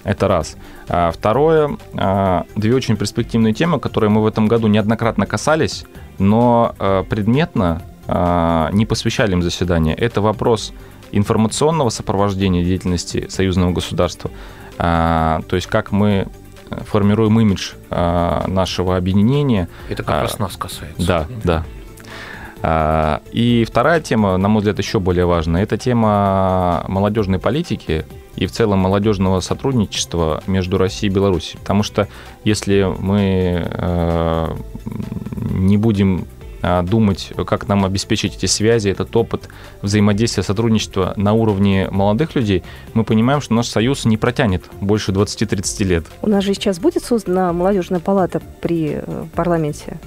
Это 0.05 0.27
раз. 0.27 0.57
А 0.89 1.11
второе, 1.11 1.77
э, 1.95 2.43
две 2.55 2.75
очень 2.75 2.97
перспективные 2.97 3.53
темы, 3.53 3.81
которые 3.81 4.11
мы 4.11 4.23
в 4.23 4.27
этом 4.27 4.47
году 4.47 4.69
неоднократно 4.69 5.27
касались, 5.27 5.85
но 6.19 6.75
предметно 7.09 7.83
не 8.73 8.85
посвящали 8.85 9.33
им 9.33 9.43
заседания. 9.43 9.95
Это 9.95 10.21
вопрос 10.21 10.73
информационного 11.13 11.89
сопровождения 11.91 12.65
деятельности 12.65 13.29
союзного 13.29 13.73
государства, 13.73 14.31
то 14.79 15.43
есть 15.53 15.67
как 15.67 15.93
мы 15.93 16.27
формируем 16.81 17.39
имидж 17.41 17.73
а, 17.91 18.45
нашего 18.47 18.97
объединения. 18.97 19.69
Это 19.89 20.03
как 20.03 20.23
раз 20.23 20.39
нас 20.39 20.57
касается. 20.57 21.07
Да, 21.07 21.27
да. 21.45 21.65
А, 22.63 23.23
и 23.33 23.65
вторая 23.69 24.01
тема, 24.01 24.37
на 24.37 24.49
мой 24.49 24.61
взгляд, 24.61 24.79
еще 24.79 25.01
более 25.01 25.27
важная, 25.27 25.63
это 25.63 25.77
тема 25.77 26.85
молодежной 26.89 27.39
политики 27.39 28.05
и 28.37 28.47
в 28.47 28.53
целом 28.53 28.79
молодежного 28.79 29.41
сотрудничества 29.41 30.43
между 30.47 30.79
Россией 30.79 31.11
и 31.11 31.15
Беларусью. 31.15 31.61
Потому 31.61 31.83
что 31.83 32.09
если 32.45 32.87
мы 32.99 33.63
э, 33.65 34.55
не 35.51 35.77
будем 35.77 36.27
а, 36.32 36.32
думать, 36.85 37.33
как 37.47 37.69
нам 37.69 37.85
обеспечить 37.85 38.37
эти 38.37 38.47
связи, 38.47 38.89
этот 38.89 39.15
опыт 39.17 39.49
взаимодействия, 39.83 40.43
сотрудничества 40.43 41.15
на 41.17 41.33
уровне 41.33 41.89
молодых 41.91 42.35
людей, 42.35 42.63
мы 42.95 43.05
понимаем, 43.05 43.41
что 43.41 43.55
наш 43.55 43.69
союз 43.69 44.05
не 44.05 44.17
протянет 44.17 44.65
больше 44.81 45.13
20-30 45.13 45.85
лет. 45.85 46.07
У 46.23 46.29
нас 46.29 46.45
же 46.45 46.55
сейчас 46.55 46.79
будет 46.79 47.05
создана 47.05 47.53
молодежная 47.53 48.01
палата 48.01 48.41
при 48.61 49.01
э, 49.03 49.25
парламенте 49.35 49.99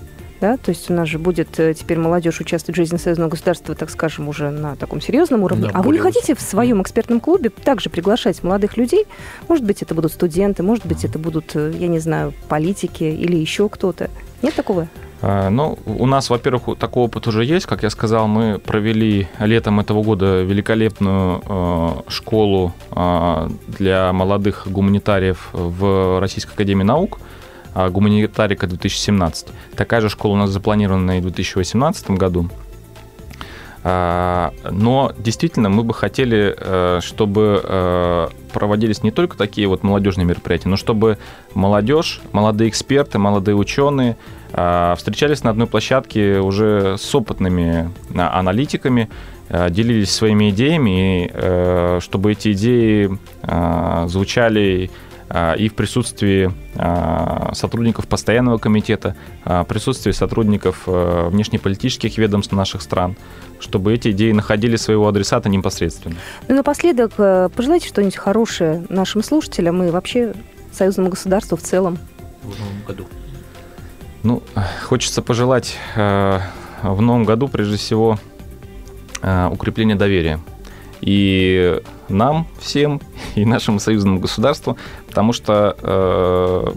да, 0.42 0.58
то 0.58 0.70
есть 0.70 0.90
у 0.90 0.94
нас 0.94 1.08
же 1.08 1.18
будет 1.18 1.60
э, 1.60 1.74
теперь 1.74 1.98
молодежь 1.98 2.40
участвовать 2.40 2.78
в 2.78 2.80
жизни 2.80 2.98
союзного 2.98 3.30
государства, 3.30 3.74
так 3.74 3.90
скажем, 3.90 4.28
уже 4.28 4.52
на 4.52 4.76
таком 4.76 5.02
серьезном 5.02 5.44
уровне. 5.44 5.70
Да, 5.70 5.80
а 5.80 5.82
вы 5.82 5.94
не 5.94 6.00
хотите 6.00 6.36
в 6.36 6.42
своем 6.42 6.82
экспертном 6.82 7.20
клубе 7.20 7.50
также 7.50 7.90
приглашать 7.90 8.44
молодых 8.44 8.78
людей? 8.78 9.06
Может 9.48 9.66
быть, 9.66 9.82
это 9.82 9.96
будут 9.96 10.12
студенты, 10.12 10.62
может 10.62 10.86
быть, 10.86 11.06
это 11.06 11.18
будут, 11.18 11.56
э, 11.56 11.74
я 11.80 11.88
не 11.88 12.00
знаю, 12.00 12.34
политики 12.50 13.04
или 13.04 13.36
еще 13.36 13.70
кто-то. 13.70 14.10
Нет 14.42 14.54
такого? 14.54 14.88
А, 15.22 15.50
ну, 15.50 15.78
у 15.86 16.06
нас, 16.06 16.30
во-первых, 16.30 16.78
такой 16.78 17.04
опыт 17.04 17.28
уже 17.28 17.46
есть. 17.46 17.66
Как 17.66 17.84
я 17.84 17.90
сказал, 17.90 18.28
мы 18.28 18.60
провели 18.60 19.28
летом 19.40 19.80
этого 19.80 20.04
года 20.04 20.42
великолепную 20.42 21.42
э, 21.46 21.90
школу 22.10 22.74
э, 22.92 23.50
для 23.68 24.14
молодых 24.14 24.68
гуманитариев 24.68 25.50
в 25.54 26.20
Российской 26.20 26.54
Академии 26.54 26.84
Наук 26.84 27.20
э, 27.74 27.90
«Гуманитарика 27.90 28.68
2017». 28.68 29.50
Такая 29.76 30.02
же 30.02 30.10
школа 30.10 30.34
у 30.34 30.38
нас 30.38 30.50
запланирована 30.50 31.18
и 31.18 31.22
в 31.22 31.24
2018 31.24 32.12
году. 32.12 32.50
Но 33.84 35.12
действительно 35.20 35.70
мы 35.70 35.84
бы 35.84 35.94
хотели, 35.94 36.56
э, 36.58 37.02
чтобы 37.04 37.62
э, 37.64 38.28
проводились 38.56 39.04
не 39.04 39.12
только 39.12 39.38
такие 39.38 39.68
вот 39.68 39.84
молодежные 39.84 40.26
мероприятия, 40.26 40.70
но 40.70 40.78
чтобы 40.78 41.18
молодежь, 41.54 42.22
молодые 42.32 42.70
эксперты, 42.70 43.20
молодые 43.20 43.56
ученые 43.56 44.16
э, 44.54 44.96
встречались 44.98 45.44
на 45.44 45.50
одной 45.50 45.68
площадке 45.68 46.40
уже 46.40 46.96
с 46.98 47.14
опытными 47.14 47.92
аналитиками, 48.16 49.10
делились 49.70 50.10
своими 50.10 50.50
идеями, 50.50 51.26
и 51.28 52.00
чтобы 52.02 52.32
эти 52.32 52.54
идеи 52.54 53.16
звучали 54.08 54.90
и 55.30 55.70
в 55.70 55.74
присутствии 55.74 56.52
сотрудников 57.56 58.08
постоянного 58.08 58.60
комитета, 58.60 59.16
в 59.44 59.64
присутствии 59.64 60.12
сотрудников 60.12 60.84
внешнеполитических 60.86 62.18
ведомств 62.20 62.54
наших 62.54 62.84
стран 62.84 63.16
чтобы 63.60 63.94
эти 63.94 64.12
идеи 64.12 64.32
находили 64.32 64.76
своего 64.76 65.08
адресата 65.08 65.50
непосредственно. 65.50 66.16
Ну, 66.48 66.56
напоследок, 66.56 67.14
э, 67.18 67.50
пожелайте 67.56 67.88
что-нибудь 67.88 68.16
хорошее 68.16 68.86
нашим 68.90 69.24
слушателям 69.24 69.82
и 69.84 69.90
вообще 69.90 70.34
союзному 70.72 71.10
государству 71.10 71.58
в 71.58 71.62
целом. 71.62 71.98
В 72.44 72.60
новом 72.60 72.84
году. 72.88 73.08
Ну, 74.24 74.44
хочется 74.84 75.22
пожелать 75.22 75.78
э, 75.96 76.40
в 76.84 77.02
новом 77.02 77.26
году, 77.26 77.48
прежде 77.48 77.78
всего, 77.78 78.20
э, 79.22 79.50
укрепления 79.52 79.96
доверия. 79.96 80.40
И 81.02 81.82
нам 82.10 82.48
всем, 82.60 83.02
и 83.36 83.46
нашему 83.46 83.80
союзному 83.80 84.20
государству, 84.20 84.78
потому 85.08 85.34
что 85.34 85.76
э, 85.82 86.72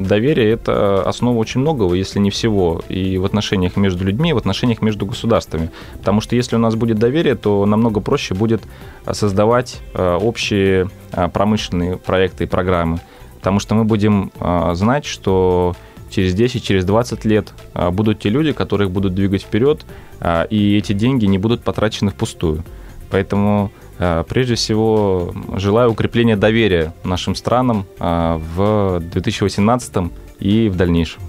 доверие– 0.00 0.50
это 0.52 1.02
основа 1.02 1.38
очень 1.38 1.60
многого, 1.60 1.94
если 1.94 2.18
не 2.18 2.30
всего, 2.30 2.82
и 2.88 3.18
в 3.18 3.24
отношениях 3.24 3.76
между 3.76 4.04
людьми, 4.04 4.30
и 4.30 4.32
в 4.32 4.38
отношениях 4.38 4.82
между 4.82 5.06
государствами. 5.06 5.70
Потому 5.98 6.20
что 6.20 6.36
если 6.36 6.56
у 6.56 6.58
нас 6.58 6.74
будет 6.74 6.98
доверие, 6.98 7.34
то 7.34 7.64
намного 7.66 8.00
проще 8.00 8.34
будет 8.34 8.62
создавать 9.10 9.80
э, 9.94 10.18
общие 10.20 10.90
э, 11.12 11.28
промышленные 11.28 11.96
проекты 11.96 12.44
и 12.44 12.46
программы, 12.46 13.00
потому 13.36 13.60
что 13.60 13.74
мы 13.74 13.84
будем 13.84 14.32
э, 14.40 14.70
знать, 14.74 15.04
что 15.04 15.74
через 16.10 16.34
10, 16.34 16.62
через 16.62 16.84
20 16.84 17.24
лет 17.24 17.52
э, 17.74 17.90
будут 17.90 18.20
те 18.20 18.28
люди, 18.28 18.52
которых 18.52 18.90
будут 18.90 19.14
двигать 19.14 19.42
вперед, 19.42 19.86
э, 20.20 20.46
и 20.50 20.76
эти 20.76 20.92
деньги 20.92 21.26
не 21.26 21.38
будут 21.38 21.62
потрачены 21.62 22.10
впустую. 22.10 22.64
Поэтому 23.10 23.70
э, 23.74 23.79
прежде 24.28 24.54
всего 24.54 25.34
желаю 25.56 25.90
укрепления 25.90 26.36
доверия 26.36 26.94
нашим 27.04 27.34
странам 27.34 27.86
в 27.98 29.00
2018 29.00 30.10
и 30.38 30.68
в 30.68 30.76
дальнейшем. 30.76 31.22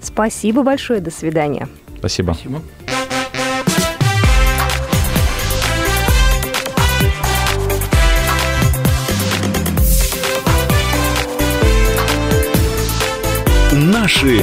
Спасибо 0.00 0.62
большое, 0.62 1.00
до 1.00 1.10
свидания. 1.10 1.68
Спасибо. 1.98 2.34
Спасибо. 2.34 2.60
Наши 13.72 14.40